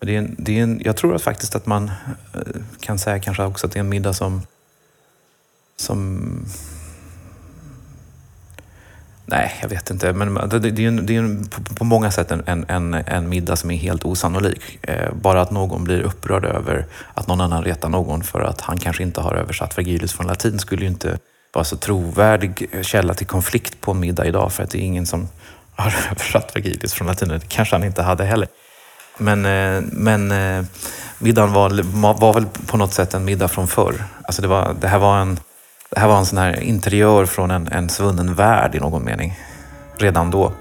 Men 0.00 0.06
det 0.06 0.14
är 0.14 0.18
en, 0.18 0.36
det 0.38 0.58
är 0.58 0.62
en, 0.62 0.80
jag 0.84 0.96
tror 0.96 1.14
att 1.14 1.22
faktiskt 1.22 1.56
att 1.56 1.66
man 1.66 1.90
eh, 2.34 2.40
kan 2.80 2.98
säga 2.98 3.18
kanske 3.18 3.44
också 3.44 3.66
att 3.66 3.72
det 3.72 3.78
är 3.78 3.80
en 3.80 3.88
middag 3.88 4.12
som, 4.12 4.42
som 5.76 6.22
Nej, 9.26 9.52
jag 9.62 9.68
vet 9.68 9.90
inte. 9.90 10.12
Men 10.12 10.34
det, 10.34 10.58
det 10.58 10.84
är, 10.84 10.88
en, 10.88 11.06
det 11.06 11.16
är 11.16 11.18
en, 11.18 11.46
på, 11.46 11.74
på, 11.74 11.84
många 11.84 12.10
sätt 12.10 12.30
en, 12.30 12.64
en, 12.68 12.94
en 12.94 13.28
middag 13.28 13.56
som 13.56 13.70
är 13.70 13.76
helt 13.76 14.04
osannolik. 14.04 14.78
Eh, 14.82 15.14
bara 15.14 15.40
att 15.40 15.50
någon 15.50 15.84
blir 15.84 16.00
upprörd 16.00 16.44
över 16.44 16.86
att 17.14 17.26
någon 17.26 17.40
annan 17.40 17.64
retar 17.64 17.88
någon 17.88 18.22
för 18.22 18.40
att 18.40 18.60
han 18.60 18.78
kanske 18.78 19.02
inte 19.02 19.20
har 19.20 19.34
översatt 19.34 19.78
Vergilius 19.78 20.12
från 20.12 20.26
latin 20.26 20.58
skulle 20.58 20.82
ju 20.82 20.88
inte 20.88 21.18
vara 21.52 21.64
så 21.64 21.76
trovärdig 21.76 22.68
källa 22.82 23.14
till 23.14 23.26
konflikt 23.26 23.80
på 23.80 23.90
en 23.90 24.00
middag 24.00 24.26
idag 24.26 24.52
för 24.52 24.62
att 24.62 24.70
det 24.70 24.78
är 24.78 24.82
ingen 24.82 25.06
som 25.06 25.28
har 25.76 25.94
översatt 26.10 26.56
Vergilius 26.56 26.94
från 26.94 27.06
latin. 27.08 27.28
Det 27.28 27.48
kanske 27.48 27.74
han 27.74 27.84
inte 27.84 28.02
hade 28.02 28.24
heller. 28.24 28.48
Men, 29.18 29.46
eh, 29.46 29.82
men 29.92 30.30
eh, 30.32 30.64
middagen 31.18 31.52
var, 31.52 31.82
var 32.12 32.34
väl 32.34 32.46
på 32.66 32.76
något 32.76 32.92
sätt 32.92 33.14
en 33.14 33.24
middag 33.24 33.48
från 33.48 33.68
förr. 33.68 34.04
Alltså 34.22 34.42
det, 34.42 34.48
var, 34.48 34.76
det, 34.80 34.88
här 34.88 34.98
var 34.98 35.18
en, 35.18 35.40
det 35.90 36.00
här 36.00 36.08
var 36.08 36.18
en 36.18 36.26
sån 36.26 36.38
här 36.38 36.60
interiör 36.60 37.26
från 37.26 37.50
en, 37.50 37.68
en 37.68 37.88
svunnen 37.88 38.34
värld 38.34 38.74
i 38.74 38.80
någon 38.80 39.04
mening. 39.04 39.38
Redan 39.96 40.30
då. 40.30 40.52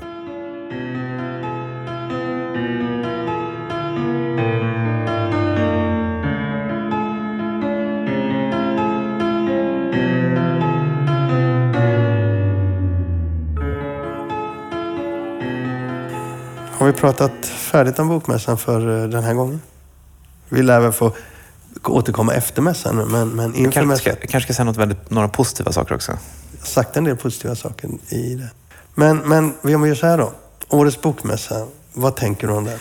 Vi 16.92 16.98
pratat 16.98 17.46
färdigt 17.46 18.00
om 18.00 18.08
bokmässan 18.08 18.58
för 18.58 19.04
eh, 19.04 19.10
den 19.10 19.24
här 19.24 19.34
gången? 19.34 19.62
Vi 20.50 20.64
lär 20.64 20.80
väl 20.80 20.92
få 20.92 21.12
återkomma 21.84 22.34
efter 22.34 22.62
mässan 22.62 22.96
men, 22.96 23.30
men 23.30 23.56
inför 23.56 23.72
kanske, 23.72 23.86
mässan... 23.86 24.14
Jag 24.20 24.30
kanske 24.30 24.48
ska 24.48 24.54
säga 24.54 24.66
något 24.66 24.78
väldigt, 24.78 25.10
några 25.10 25.28
positiva 25.28 25.72
saker 25.72 25.96
också. 25.96 26.12
Jag 26.12 26.60
har 26.60 26.66
sagt 26.66 26.98
en 26.98 27.04
del 27.04 27.18
positiva 27.18 27.56
saker 27.56 27.90
i 28.10 28.36
det. 28.36 28.50
Men, 28.96 29.18
men 29.18 29.54
om 29.64 29.82
vi 29.82 29.90
gör 29.90 29.96
så 29.96 30.08
här 30.08 30.18
då. 30.18 30.34
Årets 30.70 31.02
bokmässa, 31.02 31.68
vad 31.94 32.16
tänker 32.16 32.48
du 32.48 32.54
om 32.54 32.66
den? 32.66 32.80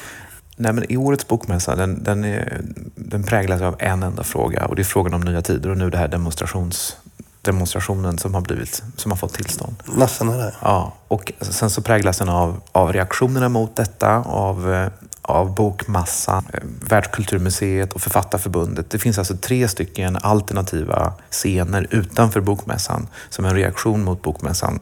Nej, 0.56 0.72
men 0.72 0.92
I 0.92 0.96
årets 0.96 1.28
bokmässa 1.28 1.76
den, 1.76 2.04
den, 2.04 2.24
är, 2.24 2.60
den 2.94 3.22
präglas 3.22 3.60
av 3.60 3.76
en 3.78 4.02
enda 4.02 4.24
fråga 4.24 4.66
och 4.66 4.76
det 4.76 4.82
är 4.82 4.84
frågan 4.84 5.14
om 5.14 5.20
nya 5.20 5.42
tider 5.42 5.70
och 5.70 5.76
nu 5.76 5.90
det 5.90 5.98
här 5.98 6.08
demonstrations 6.08 6.96
demonstrationen 7.42 8.18
som 8.18 8.34
har, 8.34 8.40
blivit, 8.40 8.82
som 8.96 9.10
har 9.10 9.16
fått 9.16 9.34
tillstånd. 9.34 9.76
Nassarna 9.84 10.36
där. 10.36 10.54
Ja, 10.62 10.92
och 11.08 11.32
sen 11.40 11.70
så 11.70 11.82
präglas 11.82 12.18
den 12.18 12.28
av, 12.28 12.60
av 12.72 12.92
reaktionerna 12.92 13.48
mot 13.48 13.76
detta, 13.76 14.16
av, 14.16 14.72
eh, 14.72 14.88
av 15.22 15.54
bokmassan, 15.54 16.44
eh, 16.52 16.60
Världskulturmuseet 16.88 17.92
och 17.92 18.00
Författarförbundet. 18.00 18.90
Det 18.90 18.98
finns 18.98 19.18
alltså 19.18 19.36
tre 19.36 19.68
stycken 19.68 20.16
alternativa 20.16 21.12
scener 21.30 21.86
utanför 21.90 22.40
bokmässan 22.40 23.08
som 23.28 23.44
en 23.44 23.54
reaktion 23.54 24.04
mot 24.04 24.22
bokmässan. 24.22 24.80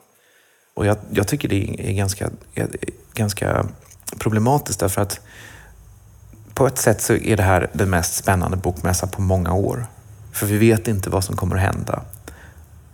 Och 0.75 0.87
jag, 0.87 0.97
jag 1.11 1.29
tycker 1.29 1.49
det 1.49 1.91
är 1.91 1.93
ganska, 1.93 2.31
ganska 3.15 3.67
problematiskt 4.19 4.81
därför 4.81 5.03
att 5.03 5.21
på 6.55 6.67
ett 6.67 6.79
sätt 6.79 7.03
så 7.03 7.15
är 7.15 7.37
det 7.37 7.43
här 7.43 7.71
den 7.73 7.91
mest 7.91 8.15
spännande 8.15 8.57
bokmässan 8.57 9.09
på 9.09 9.23
många 9.23 9.53
år. 9.53 9.87
För 10.33 10.47
vi 10.47 10.59
vet 10.59 10.89
inte 10.89 11.11
vad 11.11 11.25
som 11.25 11.37
kommer 11.37 11.57
att 11.57 11.63
hända. 11.63 12.03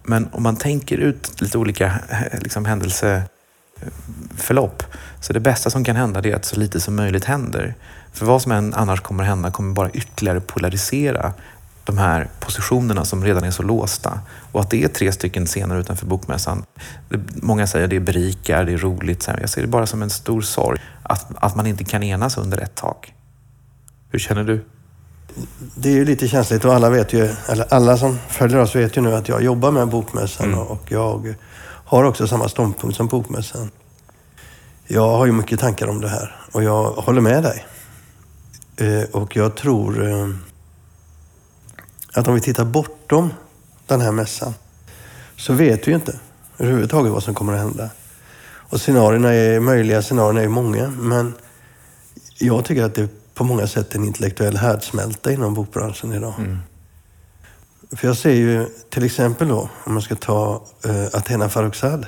Men 0.04 0.28
om 0.32 0.42
man 0.42 0.56
tänker 0.56 0.98
ut 0.98 1.40
lite 1.40 1.58
olika 1.58 1.86
eh, 1.86 2.40
liksom, 2.40 2.64
händelseförlopp 2.64 4.82
eh, 4.82 4.88
så 5.20 5.32
det 5.32 5.40
bästa 5.40 5.70
som 5.70 5.84
kan 5.84 5.96
hända 5.96 6.20
är 6.20 6.34
att 6.34 6.44
så 6.44 6.60
lite 6.60 6.80
som 6.80 6.96
möjligt 6.96 7.24
händer. 7.24 7.74
För 8.12 8.26
vad 8.26 8.42
som 8.42 8.52
än 8.52 8.74
annars 8.74 9.00
kommer 9.00 9.22
att 9.22 9.28
hända 9.28 9.50
kommer 9.50 9.74
bara 9.74 9.90
ytterligare 9.90 10.40
polarisera 10.40 11.32
de 11.84 11.98
här 11.98 12.28
positionerna 12.40 13.04
som 13.04 13.24
redan 13.24 13.44
är 13.44 13.50
så 13.50 13.62
låsta. 13.62 14.20
Och 14.52 14.60
att 14.60 14.70
det 14.70 14.84
är 14.84 14.88
tre 14.88 15.12
stycken 15.12 15.46
scener 15.46 15.76
utanför 15.76 16.06
bokmässan. 16.06 16.64
Många 17.34 17.66
säger 17.66 17.84
att 17.84 17.90
det 17.90 18.00
berikar, 18.00 18.64
det 18.64 18.72
är 18.72 18.78
roligt. 18.78 19.28
Jag 19.40 19.50
ser 19.50 19.62
det 19.62 19.68
bara 19.68 19.86
som 19.86 20.02
en 20.02 20.10
stor 20.10 20.42
sorg 20.42 20.80
att, 21.02 21.26
att 21.36 21.56
man 21.56 21.66
inte 21.66 21.84
kan 21.84 22.02
enas 22.02 22.38
under 22.38 22.58
ett 22.58 22.74
tak. 22.74 23.14
Hur 24.10 24.18
känner 24.18 24.44
du? 24.44 24.64
Det 25.74 25.88
är 25.88 25.92
ju 25.92 26.04
lite 26.04 26.28
känsligt 26.28 26.64
och 26.64 26.74
alla 26.74 26.90
vet 26.90 27.12
ju, 27.12 27.28
eller 27.48 27.74
alla 27.74 27.96
som 27.96 28.18
följer 28.28 28.58
oss 28.58 28.76
vet 28.76 28.96
ju 28.96 29.00
nu 29.00 29.14
att 29.14 29.28
jag 29.28 29.42
jobbar 29.42 29.70
med 29.70 29.88
Bokmässan 29.88 30.46
mm. 30.46 30.58
och 30.58 30.82
jag 30.92 31.34
har 31.84 32.04
också 32.04 32.26
samma 32.26 32.48
ståndpunkt 32.48 32.96
som 32.96 33.06
Bokmässan. 33.06 33.70
Jag 34.86 35.08
har 35.08 35.26
ju 35.26 35.32
mycket 35.32 35.60
tankar 35.60 35.86
om 35.86 36.00
det 36.00 36.08
här 36.08 36.36
och 36.52 36.62
jag 36.62 36.90
håller 36.90 37.20
med 37.20 37.42
dig. 37.42 37.66
Eh, 38.76 39.10
och 39.10 39.36
jag 39.36 39.54
tror 39.54 40.10
eh, 40.10 40.28
att 42.12 42.28
om 42.28 42.34
vi 42.34 42.40
tittar 42.40 42.64
bortom 42.64 43.32
den 43.86 44.00
här 44.00 44.12
mässan 44.12 44.54
så 45.36 45.52
vet 45.52 45.86
vi 45.86 45.90
ju 45.90 45.96
inte 45.96 46.18
överhuvudtaget 46.58 47.12
vad 47.12 47.22
som 47.22 47.34
kommer 47.34 47.52
att 47.52 47.58
hända. 47.58 47.90
Och 48.56 48.80
scenarierna 48.80 49.34
är, 49.34 49.60
möjliga 49.60 50.02
scenarierna 50.02 50.42
är 50.42 50.48
många, 50.48 50.88
men 50.88 51.34
jag 52.38 52.64
tycker 52.64 52.82
att 52.82 52.94
det 52.94 53.23
på 53.34 53.44
många 53.44 53.66
sätt 53.66 53.94
en 53.94 54.04
intellektuell 54.04 54.56
härdsmälta 54.56 55.32
inom 55.32 55.54
bokbranschen 55.54 56.12
idag. 56.12 56.34
Mm. 56.38 56.58
För 57.92 58.06
jag 58.08 58.16
ser 58.16 58.32
ju 58.32 58.66
till 58.90 59.04
exempel 59.04 59.48
då, 59.48 59.68
om 59.84 59.92
man 59.92 60.02
ska 60.02 60.14
ta 60.14 60.62
uh, 60.86 61.06
Athena 61.12 61.48
Farrokhzad. 61.48 62.06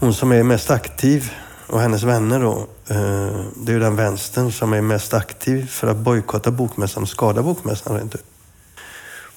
Hon 0.00 0.14
som 0.14 0.32
är 0.32 0.42
mest 0.42 0.70
aktiv 0.70 1.32
och 1.66 1.80
hennes 1.80 2.02
vänner 2.02 2.40
då, 2.40 2.54
uh, 2.90 3.46
det 3.56 3.72
är 3.72 3.74
ju 3.74 3.80
den 3.80 3.96
vänstern 3.96 4.52
som 4.52 4.72
är 4.72 4.80
mest 4.80 5.14
aktiv 5.14 5.66
för 5.66 5.88
att 5.88 5.96
bojkotta 5.96 6.50
bokmässan 6.50 7.02
och 7.02 7.08
skada 7.08 7.42
bokmässan 7.42 7.96
rent 7.96 8.14
ut. 8.14 8.24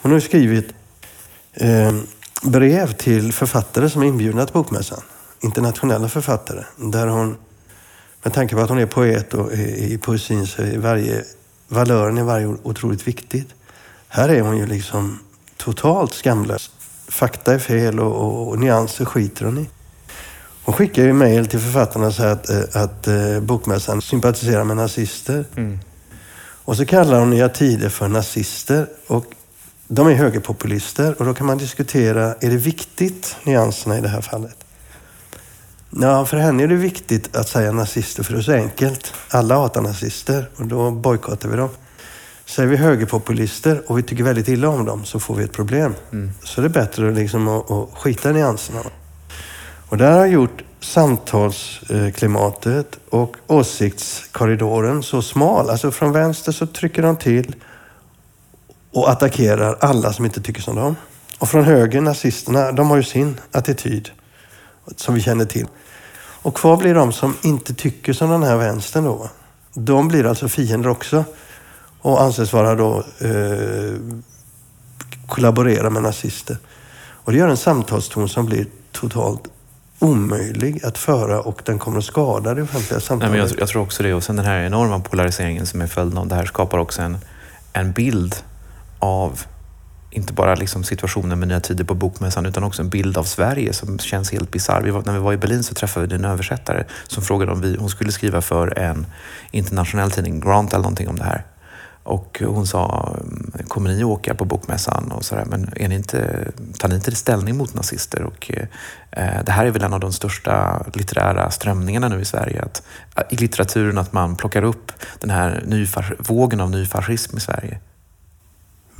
Hon 0.01 0.12
har 0.12 0.17
ju 0.17 0.25
skrivit 0.25 0.73
uh, 1.62 2.01
brev 2.43 2.93
till 2.93 3.33
författare 3.33 3.89
som 3.89 4.01
är 4.01 4.05
inbjudna 4.05 4.45
till 4.45 4.53
bokmässan. 4.53 5.01
Internationella 5.39 6.09
författare. 6.09 6.63
Där 6.75 7.07
hon 7.07 7.38
med 8.23 8.34
tanke 8.34 8.55
på 8.55 8.62
att 8.62 8.69
hon 8.69 8.79
är 8.79 8.86
poet 8.86 9.34
och 9.34 9.53
i 9.53 9.97
poesin 9.97 10.47
så 10.47 10.62
är 10.62 10.77
varje, 10.77 11.23
valören 11.67 12.17
i 12.17 12.23
varje 12.23 12.45
ord 12.45 12.60
otroligt 12.63 13.08
viktigt. 13.08 13.47
Här 14.08 14.29
är 14.29 14.41
hon 14.41 14.58
ju 14.58 14.65
liksom 14.65 15.19
totalt 15.58 16.13
skamlös. 16.13 16.71
Fakta 17.08 17.53
är 17.53 17.60
fel 17.60 17.99
och, 17.99 18.15
och, 18.15 18.47
och 18.47 18.60
nyanser 18.60 19.05
skiter 19.05 19.45
hon 19.45 19.58
i. 19.58 19.69
Hon 20.63 20.75
skickar 20.75 21.03
ju 21.03 21.13
mejl 21.13 21.47
till 21.47 21.60
författarna 21.60 22.12
säger 22.12 22.32
att, 22.32 22.49
att, 22.49 22.75
att 22.75 23.08
uh, 23.08 23.39
bokmässan 23.39 24.01
sympatiserar 24.01 24.63
med 24.63 24.77
nazister. 24.77 25.45
Mm. 25.55 25.79
Och 26.65 26.77
så 26.77 26.86
kallar 26.86 27.19
hon 27.19 27.29
Nya 27.29 27.49
Tider 27.49 27.89
för 27.89 28.08
nazister. 28.08 28.88
Och 29.08 29.25
de 29.88 30.08
är 30.08 30.13
högerpopulister 30.13 31.15
och 31.19 31.25
då 31.25 31.34
kan 31.34 31.47
man 31.47 31.58
diskutera, 31.58 32.36
är 32.39 32.49
det 32.49 32.58
viktigt, 32.58 33.36
nyanserna 33.43 33.97
i 33.97 34.01
det 34.01 34.10
här 34.10 34.21
fallet? 34.21 34.55
Ja, 35.89 36.25
för 36.25 36.38
henne 36.38 36.63
är 36.63 36.67
det 36.67 36.75
viktigt 36.75 37.36
att 37.36 37.49
säga 37.49 37.71
nazister 37.71 38.23
för 38.23 38.34
det 38.34 38.39
är 38.39 38.43
så 38.43 38.52
enkelt. 38.52 39.13
Alla 39.30 39.56
hatar 39.56 39.82
nazister 39.82 40.49
och 40.56 40.65
då 40.65 40.91
bojkottar 40.91 41.49
vi 41.49 41.58
dem. 41.58 41.69
Säger 42.45 42.69
vi 42.69 42.78
högerpopulister 42.78 43.82
och 43.88 43.97
vi 43.97 44.04
tycker 44.04 44.23
väldigt 44.23 44.47
illa 44.47 44.69
om 44.69 44.86
dem 44.86 45.06
så 45.06 45.19
får 45.19 45.36
vi 45.36 45.43
ett 45.43 45.52
problem. 45.52 45.95
Mm. 46.12 46.32
Så 46.43 46.62
det 46.62 46.67
är 46.67 46.69
bättre 46.69 47.12
liksom 47.12 47.47
att, 47.47 47.71
att 47.71 47.89
skita 47.93 48.30
i 48.30 48.34
nyanserna. 48.34 48.80
Och 49.89 49.97
det 49.97 50.06
här 50.06 50.17
har 50.17 50.25
gjort 50.25 50.63
samtalsklimatet 50.80 52.99
och 53.10 53.36
åsiktskorridoren 53.47 55.04
så 55.04 55.21
smal. 55.21 55.69
Alltså 55.69 55.91
från 55.91 56.12
vänster 56.12 56.52
så 56.52 56.67
trycker 56.67 57.02
de 57.02 57.15
till 57.15 57.56
och 58.91 59.10
attackerar 59.10 59.78
alla 59.80 60.13
som 60.13 60.25
inte 60.25 60.41
tycker 60.41 60.62
som 60.62 60.75
dem. 60.75 60.95
Och 61.39 61.49
från 61.49 61.63
höger, 61.63 62.02
nazisterna, 62.02 62.71
de 62.71 62.89
har 62.89 62.97
ju 62.97 63.04
sin 63.04 63.39
attityd 63.52 64.10
som 64.95 65.15
vi 65.15 65.21
känner 65.21 65.45
till. 65.45 65.67
Och 66.41 66.56
kvar 66.56 66.78
blir 66.78 66.95
de 66.95 67.12
som 67.12 67.36
inte 67.41 67.73
tycker 67.73 68.13
som 68.13 68.30
den 68.30 68.43
här 68.43 68.58
vänstern 68.58 69.04
då. 69.04 69.30
De 69.73 70.08
blir 70.08 70.25
alltså 70.25 70.47
fiender 70.47 70.89
också 70.89 71.23
och 72.02 72.21
anses 72.21 72.54
vara 72.54 72.75
då 72.75 73.04
eh, 73.19 73.93
kollaborera 75.28 75.89
med 75.89 76.04
nazister. 76.04 76.58
Och 77.02 77.32
det 77.32 77.38
gör 77.38 77.47
en 77.47 77.58
samtalston 77.58 78.30
som 78.30 78.45
blir 78.45 78.65
totalt 78.91 79.41
omöjlig 79.99 80.86
att 80.86 80.97
föra 80.97 81.41
och 81.41 81.62
den 81.65 81.80
kommer 81.80 81.97
att 81.97 82.06
skada 82.06 82.54
det 82.54 82.62
offentliga 82.62 82.99
samtalet. 82.99 83.32
Nej, 83.32 83.41
men 83.41 83.49
jag, 83.49 83.60
jag, 83.60 83.69
tror 83.69 83.82
också 83.82 84.04
det. 84.04 84.13
Och 84.13 84.23
sen 84.23 84.36
den 84.36 84.45
här 84.45 84.60
enorma 84.60 84.99
polariseringen 84.99 85.65
som 85.65 85.82
är 85.82 85.88
följden 85.88 86.17
av 86.17 86.28
det 86.28 86.36
här 86.36 86.45
skapar 86.45 86.78
också 86.78 87.02
en, 87.02 87.17
en 87.73 87.91
bild 87.91 88.36
av 88.99 89.41
inte 90.12 90.34
bara 90.34 90.56
liksom 90.56 90.84
situationen 90.84 91.39
med 91.39 91.48
Nya 91.48 91.60
Tider 91.60 91.84
på 91.84 91.93
Bokmässan 91.93 92.45
utan 92.45 92.63
också 92.63 92.82
en 92.82 92.89
bild 92.89 93.17
av 93.17 93.24
Sverige 93.24 93.74
som 93.74 94.00
känns 94.00 94.32
helt 94.32 94.52
bisarr. 94.52 95.02
När 95.06 95.13
vi 95.13 95.19
var 95.19 95.34
i 95.34 95.38
Berlin 95.38 95.63
så 95.63 95.74
träffade 95.74 96.08
vi 96.08 96.15
en 96.15 96.26
översättare 96.26 96.84
som 97.08 97.24
frågade 97.24 97.52
om 97.52 97.62
vi, 97.62 97.78
hon 97.80 97.89
skulle 97.89 98.12
skriva 98.12 98.41
för 98.41 98.80
en 98.80 99.06
internationell 99.52 100.12
tidning, 100.12 100.39
Grant 100.39 100.74
eller 100.74 100.84
någonting 100.84 101.10
om 101.10 101.15
det 101.15 101.24
här. 101.24 101.45
Och 102.04 102.41
hon 102.45 102.67
sa, 102.67 103.15
mm, 103.22 103.52
kommer 103.67 103.89
ni 103.89 104.04
åka 104.04 104.36
på 104.36 104.45
bokmässan? 104.45 105.12
Och 105.12 105.26
så 105.26 105.36
där, 105.36 105.45
men 105.45 105.74
är 105.76 105.88
ni 105.88 105.95
inte, 105.95 106.48
tar 106.78 106.89
ni 106.89 106.95
inte 106.95 107.15
ställning 107.15 107.58
mot 107.58 107.74
nazister? 107.74 108.24
Och, 108.24 108.52
eh, 109.12 109.43
det 109.45 109.52
här 109.52 109.65
är 109.65 109.72
väl 109.72 109.84
en 109.84 109.93
av 109.93 110.00
de 110.00 110.13
största 110.13 110.86
litterära 110.93 111.52
strömningarna 111.52 112.08
nu 112.08 112.22
i 112.22 112.26
Sverige. 112.26 112.62
Att, 112.62 112.84
I 113.30 113.36
litteraturen 113.36 113.98
att 113.98 114.13
man 114.13 114.36
plockar 114.36 114.63
upp 114.63 114.91
den 115.19 115.30
här 115.30 115.63
nyfas, 115.65 116.06
vågen 116.19 116.62
av 116.62 116.72
nyfascism 116.72 117.38
i 117.38 117.39
Sverige. 117.39 117.80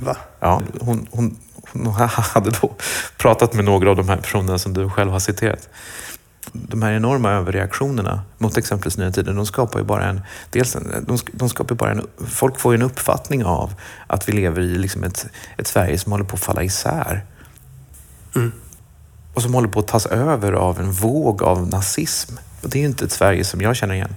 Va? 0.00 0.16
Ja, 0.40 0.62
hon, 0.80 1.06
hon, 1.10 1.36
hon 1.72 1.92
hade 2.34 2.50
då 2.50 2.74
pratat 3.16 3.54
med 3.54 3.64
några 3.64 3.90
av 3.90 3.96
de 3.96 4.08
här 4.08 4.16
personerna 4.16 4.58
som 4.58 4.74
du 4.74 4.90
själv 4.90 5.10
har 5.10 5.18
citerat 5.18 5.68
de 6.52 6.82
här 6.82 6.92
enorma 6.92 7.30
överreaktionerna 7.30 8.22
mot 8.38 8.56
exempelvis 8.56 8.98
Nya 8.98 9.10
Tider, 9.10 9.32
de 9.32 9.46
skapar 9.46 9.78
ju 9.78 9.84
bara 9.84 10.04
en... 10.04 10.20
Dels 10.50 10.72
de, 11.06 11.18
de 11.32 11.48
skapar 11.48 11.74
bara 11.74 11.90
en... 11.90 12.06
Folk 12.26 12.60
får 12.60 12.72
ju 12.72 12.76
en 12.76 12.82
uppfattning 12.82 13.44
av 13.44 13.74
att 14.06 14.28
vi 14.28 14.32
lever 14.32 14.62
i 14.62 14.78
liksom 14.78 15.04
ett, 15.04 15.26
ett 15.56 15.66
Sverige 15.66 15.98
som 15.98 16.12
håller 16.12 16.24
på 16.24 16.34
att 16.34 16.42
falla 16.42 16.62
isär. 16.62 17.24
Mm. 18.36 18.52
Och 19.34 19.42
som 19.42 19.54
håller 19.54 19.68
på 19.68 19.80
att 19.80 19.88
tas 19.88 20.06
över 20.06 20.52
av 20.52 20.80
en 20.80 20.92
våg 20.92 21.42
av 21.42 21.68
nazism. 21.68 22.34
Och 22.62 22.70
det 22.70 22.78
är 22.78 22.80
ju 22.80 22.86
inte 22.86 23.04
ett 23.04 23.12
Sverige 23.12 23.44
som 23.44 23.60
jag 23.60 23.76
känner 23.76 23.94
igen. 23.94 24.14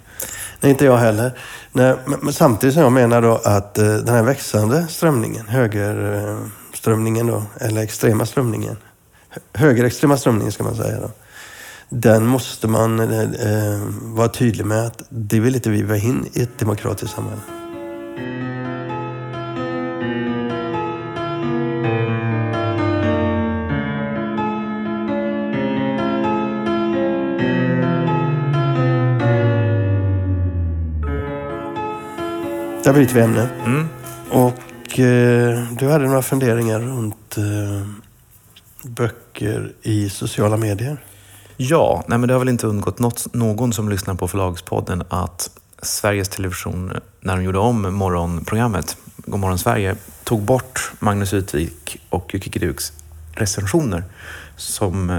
Inte 0.64 0.86
jag 0.86 0.98
heller. 0.98 1.32
Nej, 1.72 1.96
men 2.22 2.34
samtidigt 2.34 2.74
som 2.74 2.84
jag 2.84 2.92
menar 2.92 3.22
då 3.22 3.42
att 3.44 3.78
eh, 3.78 3.86
den 3.86 4.16
här 4.16 4.24
växande 4.24 4.88
strömningen, 4.88 5.48
högerströmningen 5.48 7.30
eh, 7.30 7.36
då, 7.36 7.44
eller 7.66 7.82
extrema 7.82 8.26
strömningen, 8.26 8.78
högerextrema 9.54 10.18
strömningen 10.18 10.52
ska 10.52 10.64
man 10.64 10.76
säga 10.76 11.00
då, 11.00 11.12
den 11.90 12.26
måste 12.26 12.68
man 12.68 13.00
eh, 13.00 13.22
eh 13.22 13.80
vara 14.02 14.28
tydlig 14.28 14.66
med 14.66 14.88
att 14.88 15.02
det 15.10 15.40
vill 15.40 15.56
inte 15.56 15.70
vi 15.70 15.84
vara 15.84 15.98
in 15.98 16.30
i 16.34 16.42
ett 16.42 16.60
demokratiskt 16.60 17.16
samhälle. 17.16 17.63
Där 32.94 33.00
byter 33.00 33.14
vi 33.14 33.22
ämne. 33.22 33.50
Mm. 33.66 33.88
Och 34.30 35.00
eh, 35.00 35.64
du 35.80 35.90
hade 35.90 36.06
några 36.06 36.22
funderingar 36.22 36.80
runt 36.80 37.38
eh, 37.38 37.88
böcker 38.84 39.74
i 39.82 40.10
sociala 40.10 40.58
medier. 40.58 40.98
Ja, 41.58 42.04
nej 42.08 42.18
men 42.18 42.28
det 42.28 42.34
har 42.34 42.40
väl 42.40 42.50
inte 42.50 42.68
undgått 42.68 43.00
något, 43.00 43.34
någon 43.34 43.74
som 43.74 43.90
lyssnar 43.90 44.16
på 44.16 44.28
Förlagspodden 44.28 45.04
att 45.10 45.50
Sveriges 45.82 46.30
Television, 46.30 46.92
när 47.22 47.36
de 47.36 47.44
gjorde 47.44 47.60
om 47.60 47.96
morgonprogrammet 47.96 48.98
Godmorgon 49.18 49.60
Sverige, 49.60 49.96
tog 50.24 50.42
bort 50.42 50.92
Magnus 51.00 51.34
Utvik 51.34 51.98
och 52.10 52.34
Jocke 52.34 52.50
Gruks 52.50 52.94
recensioner 53.32 54.04
som 54.58 55.10
eh, 55.10 55.18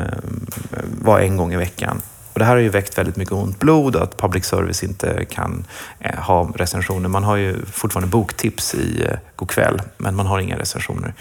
var 1.02 1.20
en 1.20 1.36
gång 1.36 1.52
i 1.52 1.56
veckan. 1.56 2.02
Och 2.34 2.40
det 2.40 2.44
här 2.44 2.52
har 2.52 2.60
ju 2.60 2.68
väckt 2.68 2.98
väldigt 2.98 3.16
mycket 3.16 3.32
ont 3.32 3.58
blod, 3.58 3.96
att 3.96 4.16
public 4.16 4.44
service 4.44 4.82
inte 4.82 5.24
kan 5.24 5.64
eh, 6.00 6.18
ha 6.18 6.52
recensioner. 6.54 7.08
Man 7.08 7.24
har 7.24 7.36
ju 7.36 7.66
fortfarande 7.66 8.10
boktips 8.10 8.74
i 8.74 9.06
eh, 9.10 9.18
Go'kväll, 9.36 9.80
men 9.96 10.14
man 10.14 10.26
har 10.26 10.38
inga 10.38 10.58
recensioner. 10.58 11.14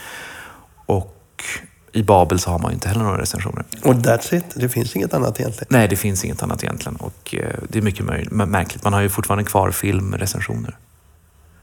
Och 0.85 1.43
i 1.91 2.03
Babel 2.03 2.39
så 2.39 2.51
har 2.51 2.59
man 2.59 2.71
ju 2.71 2.73
inte 2.73 2.87
heller 2.87 3.03
några 3.03 3.21
recensioner. 3.21 3.65
Och 3.83 3.93
that's 3.93 4.35
it? 4.35 4.45
Det 4.55 4.69
finns 4.69 4.95
inget 4.95 5.13
annat 5.13 5.39
egentligen? 5.39 5.67
Nej, 5.69 5.87
det 5.87 5.95
finns 5.95 6.25
inget 6.25 6.43
annat 6.43 6.63
egentligen. 6.63 6.95
Och 6.95 7.35
eh, 7.35 7.55
det 7.69 7.77
är 7.77 7.81
mycket 7.81 8.05
märkligt. 8.31 8.83
Man 8.83 8.93
har 8.93 9.01
ju 9.01 9.09
fortfarande 9.09 9.43
kvar 9.43 9.71
filmrecensioner. 9.71 10.77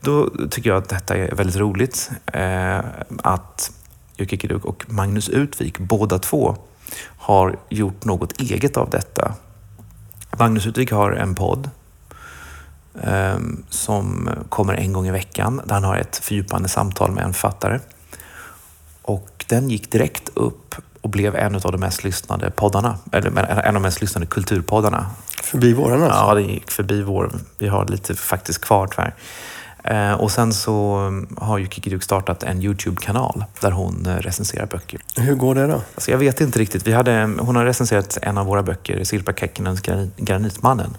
Då 0.01 0.31
tycker 0.51 0.71
jag 0.71 0.79
att 0.79 0.89
detta 0.89 1.17
är 1.17 1.35
väldigt 1.35 1.57
roligt. 1.57 2.11
Eh, 2.33 2.79
att 3.23 3.73
Jocke 4.17 4.37
Kiduk 4.37 4.65
och 4.65 4.85
Magnus 4.89 5.29
Utvik, 5.29 5.79
båda 5.79 6.19
två, 6.19 6.57
har 7.19 7.59
gjort 7.69 8.05
något 8.05 8.41
eget 8.41 8.77
av 8.77 8.91
detta. 8.91 9.35
Magnus 10.39 10.67
Utvik 10.67 10.93
har 10.93 11.13
en 11.13 11.35
podd 11.35 11.71
eh, 13.03 13.39
som 13.69 14.31
kommer 14.49 14.75
en 14.75 14.93
gång 14.93 15.07
i 15.07 15.11
veckan 15.11 15.61
där 15.65 15.75
han 15.75 15.85
har 15.85 15.97
ett 15.97 16.17
fördjupande 16.17 16.69
samtal 16.69 17.13
med 17.13 17.25
en 17.25 17.33
författare. 17.33 17.79
Och 19.03 19.45
den 19.49 19.71
gick 19.71 19.93
direkt 19.93 20.29
upp 20.35 20.75
och 21.01 21.11
blev 21.11 21.37
en 21.37 21.55
av 21.55 21.61
de 21.61 21.81
mest 21.81 22.05
lyssnade 22.05 22.51
poddarna. 22.51 22.99
Eller 23.13 23.31
en 23.39 23.67
av 23.67 23.75
de 23.75 23.83
mest 23.83 24.01
lyssnade 24.01 24.27
kulturpoddarna. 24.27 25.11
Förbi 25.43 25.73
våren 25.73 26.03
alltså? 26.03 26.19
Ja, 26.19 26.35
det 26.35 26.43
gick 26.43 26.71
förbi 26.71 27.03
vår. 27.03 27.33
Vi 27.59 27.69
har 27.69 27.87
lite 27.87 28.15
faktiskt 28.15 28.61
kvar 28.61 28.87
tyvärr. 28.87 29.15
Eh, 29.85 30.13
och 30.13 30.31
sen 30.31 30.53
så 30.53 31.11
har 31.37 31.59
ju 31.59 31.69
Kiki 31.69 31.91
Duke 31.91 32.05
startat 32.05 32.43
en 32.43 32.63
YouTube-kanal 32.63 33.45
där 33.61 33.71
hon 33.71 34.07
eh, 34.07 34.17
recenserar 34.17 34.67
böcker. 34.67 35.01
Hur 35.17 35.35
går 35.35 35.55
det 35.55 35.67
då? 35.67 35.83
Alltså 35.95 36.11
jag 36.11 36.19
vet 36.19 36.41
inte 36.41 36.59
riktigt. 36.59 36.87
Vi 36.87 36.93
hade, 36.93 37.23
hon 37.39 37.57
har 37.57 37.65
recenserat 37.65 38.19
en 38.23 38.39
av 38.39 38.47
våra 38.47 38.63
böcker, 38.63 39.05
Sirpa 39.05 39.33
Kekkinens 39.33 39.81
Granitmannen. 40.17 40.97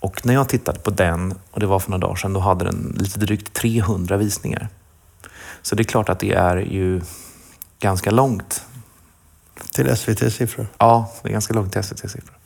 Och 0.00 0.26
när 0.26 0.34
jag 0.34 0.48
tittade 0.48 0.78
på 0.78 0.90
den, 0.90 1.34
och 1.50 1.60
det 1.60 1.66
var 1.66 1.78
för 1.78 1.90
några 1.90 2.06
dagar 2.06 2.16
sedan, 2.16 2.32
då 2.32 2.40
hade 2.40 2.64
den 2.64 2.96
lite 2.98 3.18
drygt 3.18 3.52
300 3.52 4.16
visningar. 4.16 4.68
Så 5.62 5.74
det 5.74 5.82
är 5.82 5.84
klart 5.84 6.08
att 6.08 6.18
det 6.18 6.32
är 6.32 6.56
ju 6.56 7.00
ganska 7.80 8.10
långt. 8.10 8.62
Till 9.72 9.96
SVT-siffror? 9.96 10.66
Ja, 10.78 11.12
det 11.22 11.28
är 11.28 11.32
ganska 11.32 11.54
långt 11.54 11.72
till 11.72 11.82
SVT-siffror. 11.82 12.36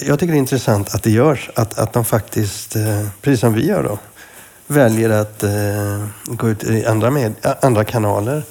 Jag 0.00 0.18
tycker 0.18 0.32
det 0.32 0.36
är 0.36 0.40
intressant 0.40 0.94
att 0.94 1.02
det 1.02 1.10
görs. 1.10 1.50
Att, 1.54 1.78
att 1.78 1.92
de 1.92 2.04
faktiskt, 2.04 2.76
eh, 2.76 3.08
precis 3.20 3.40
som 3.40 3.54
vi 3.54 3.66
gör 3.66 3.82
då, 3.82 3.98
väljer 4.68 5.10
att 5.10 5.42
eh, 5.42 6.06
gå 6.24 6.48
ut 6.48 6.64
i 6.64 6.86
andra, 6.86 7.10
med, 7.10 7.34
eh, 7.42 7.52
andra 7.62 7.84
kanaler. 7.84 8.42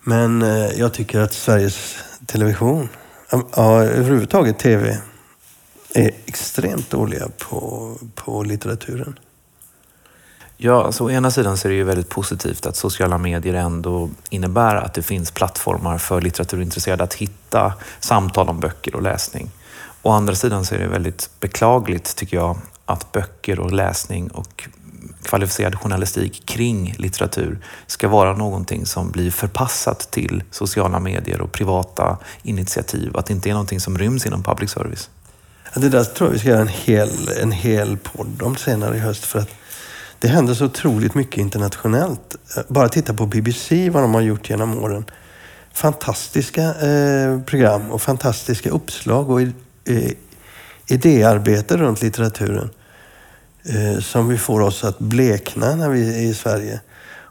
Men 0.00 0.42
eh, 0.42 0.70
jag 0.78 0.92
tycker 0.92 1.20
att 1.20 1.32
Sveriges 1.32 1.96
Television, 2.26 2.88
ja, 3.30 3.82
överhuvudtaget 3.82 4.58
TV, 4.58 4.98
är 5.94 6.10
extremt 6.26 6.90
dåliga 6.90 7.28
på, 7.38 7.92
på 8.14 8.42
litteraturen. 8.42 9.18
Ja, 10.56 10.84
alltså, 10.84 11.04
å 11.04 11.10
ena 11.10 11.30
sidan 11.30 11.56
så 11.56 11.68
är 11.68 11.70
det 11.70 11.76
ju 11.76 11.84
väldigt 11.84 12.08
positivt 12.08 12.66
att 12.66 12.76
sociala 12.76 13.18
medier 13.18 13.54
ändå 13.54 14.10
innebär 14.30 14.76
att 14.76 14.94
det 14.94 15.02
finns 15.02 15.30
plattformar 15.30 15.98
för 15.98 16.20
litteraturintresserade 16.20 17.04
att 17.04 17.14
hitta 17.14 17.72
samtal 18.00 18.48
om 18.48 18.60
böcker 18.60 18.94
och 18.94 19.02
läsning. 19.02 19.50
Å 20.02 20.10
andra 20.10 20.34
sidan 20.34 20.64
så 20.64 20.74
är 20.74 20.78
det 20.78 20.86
väldigt 20.86 21.30
beklagligt, 21.40 22.16
tycker 22.16 22.36
jag, 22.36 22.58
att 22.84 23.12
böcker 23.12 23.60
och 23.60 23.72
läsning 23.72 24.30
och 24.30 24.68
kvalificerad 25.26 25.74
journalistik 25.74 26.46
kring 26.46 26.94
litteratur 26.98 27.58
ska 27.86 28.08
vara 28.08 28.36
någonting 28.36 28.86
som 28.86 29.10
blir 29.10 29.30
förpassat 29.30 30.10
till 30.10 30.42
sociala 30.50 31.00
medier 31.00 31.40
och 31.40 31.52
privata 31.52 32.18
initiativ. 32.42 33.16
Att 33.16 33.26
det 33.26 33.32
inte 33.32 33.48
är 33.48 33.52
någonting 33.52 33.80
som 33.80 33.98
ryms 33.98 34.26
inom 34.26 34.42
public 34.42 34.70
service. 34.70 35.10
Det 35.74 35.88
där 35.88 36.04
tror 36.04 36.28
jag 36.28 36.32
vi 36.32 36.38
ska 36.38 36.48
göra 36.48 36.60
en 36.60 36.68
hel, 36.68 37.28
en 37.42 37.52
hel 37.52 37.96
podd 37.96 38.42
om 38.42 38.56
senare 38.56 38.96
i 38.96 38.98
höst. 38.98 39.24
För 39.24 39.38
att 39.38 39.50
det 40.18 40.28
händer 40.28 40.54
så 40.54 40.64
otroligt 40.64 41.14
mycket 41.14 41.38
internationellt. 41.38 42.36
Eh, 42.56 42.62
bara 42.68 42.88
titta 42.88 43.14
på 43.14 43.26
BBC, 43.26 43.90
vad 43.90 44.02
de 44.02 44.14
har 44.14 44.20
gjort 44.20 44.50
genom 44.50 44.78
åren. 44.78 45.04
Fantastiska 45.72 46.62
eh, 46.62 47.40
program 47.40 47.90
och 47.90 48.02
fantastiska 48.02 48.70
uppslag 48.70 49.30
och 49.30 49.40
eh, 49.40 49.50
idéarbete 50.86 51.76
runt 51.76 52.02
litteraturen. 52.02 52.70
Eh, 53.68 53.98
som 54.00 54.28
vi 54.28 54.38
får 54.38 54.60
oss 54.60 54.84
att 54.84 54.98
blekna 54.98 55.74
när 55.74 55.88
vi 55.88 56.24
är 56.24 56.30
i 56.30 56.34
Sverige. 56.34 56.80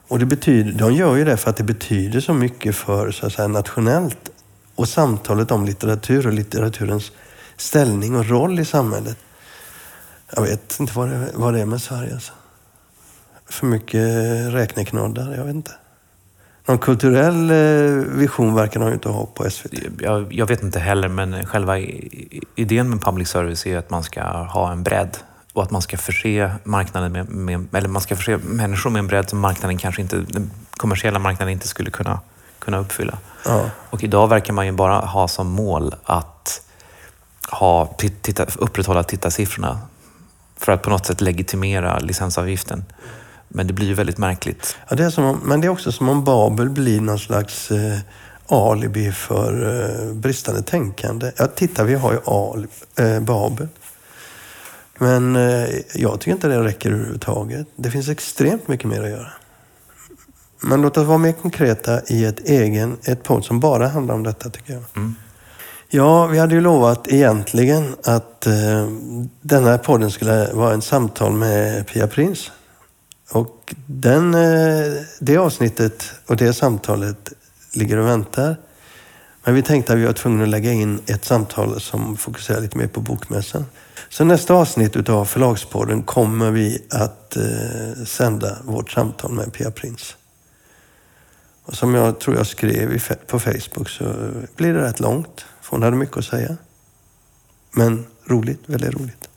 Och 0.07 0.19
det 0.19 0.25
betyder, 0.25 0.71
de 0.71 0.93
gör 0.93 1.15
ju 1.15 1.25
det 1.25 1.37
för 1.37 1.49
att 1.49 1.57
det 1.57 1.63
betyder 1.63 2.19
så 2.19 2.33
mycket 2.33 2.75
för 2.75 3.11
så 3.11 3.25
att 3.25 3.33
säga, 3.33 3.47
nationellt 3.47 4.29
och 4.75 4.89
samtalet 4.89 5.51
om 5.51 5.65
litteratur 5.65 6.27
och 6.27 6.33
litteraturens 6.33 7.11
ställning 7.57 8.15
och 8.15 8.29
roll 8.29 8.59
i 8.59 8.65
samhället. 8.65 9.17
Jag 10.35 10.41
vet 10.41 10.79
inte 10.79 10.93
vad 10.95 11.09
det, 11.09 11.27
vad 11.33 11.53
det 11.53 11.61
är 11.61 11.65
med 11.65 11.81
Sverige. 11.81 12.13
Alltså. 12.13 12.33
För 13.49 13.65
mycket 13.65 14.03
räkneknoddar, 14.53 15.35
jag 15.37 15.45
vet 15.45 15.55
inte. 15.55 15.71
Någon 16.65 16.77
kulturell 16.77 17.51
eh, 17.51 18.17
vision 18.17 18.55
verkar 18.55 18.79
de 18.79 18.93
inte 18.93 19.09
ha 19.09 19.25
på 19.25 19.49
SVT. 19.49 19.73
Jag, 19.99 20.33
jag, 20.33 20.45
vet 20.45 20.63
inte 20.63 20.79
heller, 20.79 21.07
men 21.07 21.45
själva 21.45 21.79
idén 22.55 22.89
med 22.89 23.01
public 23.01 23.29
service 23.29 23.65
är 23.65 23.77
att 23.77 23.89
man 23.89 24.03
ska 24.03 24.21
ha 24.23 24.71
en 24.71 24.83
bredd 24.83 25.17
och 25.55 25.63
att 25.63 25.71
man 25.71 25.81
ska 25.81 25.97
förse 25.97 26.51
marknaden 26.63 27.11
med, 27.11 27.29
med, 27.29 27.67
eller 27.73 27.89
man 27.89 28.01
ska 28.01 28.15
förse 28.15 28.37
människor 28.37 28.89
med 28.89 28.99
en 28.99 29.07
bredd 29.07 29.29
som 29.29 29.39
marknaden 29.39 29.77
kanske 29.77 30.01
inte, 30.01 30.17
den 30.17 30.51
kommersiella 30.77 31.19
marknaden 31.19 31.53
inte 31.53 31.67
skulle 31.67 31.91
kunna, 31.91 32.19
kunna 32.59 32.77
uppfylla. 32.77 33.17
Ja. 33.45 33.69
Och 33.89 34.03
idag 34.03 34.27
verkar 34.27 34.53
man 34.53 34.65
ju 34.65 34.71
bara 34.71 34.99
ha 34.99 35.27
som 35.27 35.47
mål 35.47 35.95
att 36.03 36.61
ha, 37.49 37.95
titta, 38.21 38.45
upprätthålla 38.55 39.03
tittarsiffrorna 39.03 39.79
för 40.57 40.71
att 40.71 40.81
på 40.81 40.89
något 40.89 41.05
sätt 41.05 41.21
legitimera 41.21 41.99
licensavgiften. 41.99 42.83
Men 43.47 43.67
det 43.67 43.73
blir 43.73 43.87
ju 43.87 43.93
väldigt 43.93 44.17
märkligt. 44.17 44.77
Ja, 44.89 44.95
det 44.95 45.03
är 45.03 45.09
som 45.09 45.25
om, 45.25 45.39
men 45.43 45.61
det 45.61 45.67
är 45.67 45.69
också 45.69 45.91
som 45.91 46.09
om 46.09 46.23
Babel 46.23 46.69
blir 46.69 47.01
någon 47.01 47.19
slags 47.19 47.71
eh, 47.71 47.99
alibi 48.47 49.11
för 49.11 49.79
eh, 49.79 50.13
bristande 50.13 50.61
tänkande. 50.61 51.31
Ja, 51.37 51.47
titta, 51.47 51.83
vi 51.83 51.93
har 51.93 52.11
ju 52.11 52.19
alibi, 52.25 52.73
eh, 52.95 53.19
Babel. 53.19 53.67
Men 54.97 55.35
eh, 55.35 55.69
jag 55.93 56.19
tycker 56.19 56.31
inte 56.31 56.47
det 56.47 56.63
räcker 56.63 56.91
överhuvudtaget. 56.91 57.67
Det 57.75 57.91
finns 57.91 58.09
extremt 58.09 58.67
mycket 58.67 58.89
mer 58.89 59.03
att 59.03 59.09
göra. 59.09 59.31
Men 60.61 60.81
låt 60.81 60.97
oss 60.97 61.07
vara 61.07 61.17
mer 61.17 61.31
konkreta 61.31 62.01
i 62.07 62.25
ett 62.25 62.39
egen, 62.39 62.97
ett 63.03 63.23
podd 63.23 63.45
som 63.45 63.59
bara 63.59 63.87
handlar 63.87 64.15
om 64.15 64.23
detta 64.23 64.49
tycker 64.49 64.73
jag. 64.73 64.83
Mm. 64.95 65.15
Ja, 65.89 66.27
vi 66.27 66.39
hade 66.39 66.55
ju 66.55 66.61
lovat 66.61 67.07
egentligen 67.07 67.95
att 68.03 68.47
eh, 68.47 68.89
den 69.41 69.63
här 69.63 69.77
podden 69.77 70.11
skulle 70.11 70.53
vara 70.53 70.73
en 70.73 70.81
samtal 70.81 71.33
med 71.33 71.87
Pia 71.87 72.07
Prins. 72.07 72.51
Och 73.31 73.75
den, 73.85 74.33
eh, 74.33 74.93
det 75.19 75.37
avsnittet 75.37 76.03
och 76.27 76.37
det 76.37 76.53
samtalet 76.53 77.33
ligger 77.73 77.97
och 77.97 78.07
väntar. 78.07 78.55
Men 79.43 79.55
vi 79.55 79.61
tänkte 79.61 79.93
att 79.93 79.99
vi 79.99 80.05
var 80.05 80.13
tvungna 80.13 80.43
att 80.43 80.49
lägga 80.49 80.71
in 80.71 80.99
ett 81.05 81.25
samtal 81.25 81.81
som 81.81 82.17
fokuserar 82.17 82.61
lite 82.61 82.77
mer 82.77 82.87
på 82.87 83.01
bokmässan. 83.01 83.65
Så 84.15 84.23
nästa 84.23 84.53
avsnitt 84.53 84.95
utav 84.95 85.25
Förlagspodden 85.25 86.03
kommer 86.03 86.51
vi 86.51 86.85
att 86.89 87.35
eh, 87.37 88.05
sända 88.05 88.57
vårt 88.63 88.91
samtal 88.91 89.31
med 89.31 89.53
Pia 89.53 89.71
Prins. 89.71 90.17
Och 91.63 91.73
som 91.73 91.95
jag 91.95 92.19
tror 92.19 92.35
jag 92.35 92.47
skrev 92.47 93.01
på 93.27 93.39
Facebook 93.39 93.89
så 93.89 94.03
blir 94.55 94.73
det 94.73 94.81
rätt 94.81 94.99
långt. 94.99 95.45
För 95.61 95.71
hon 95.71 95.83
hade 95.83 95.97
mycket 95.97 96.17
att 96.17 96.25
säga. 96.25 96.57
Men 97.71 98.05
roligt, 98.25 98.59
väldigt 98.65 98.93
roligt. 98.93 99.29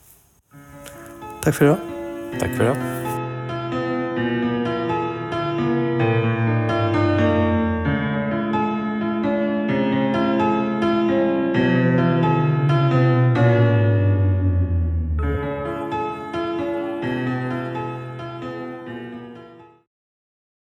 Tack 1.43 1.55
för 1.55 1.65
idag. 1.65 1.77
Tack 2.39 2.57
för 2.57 2.63
idag. 2.63 3.18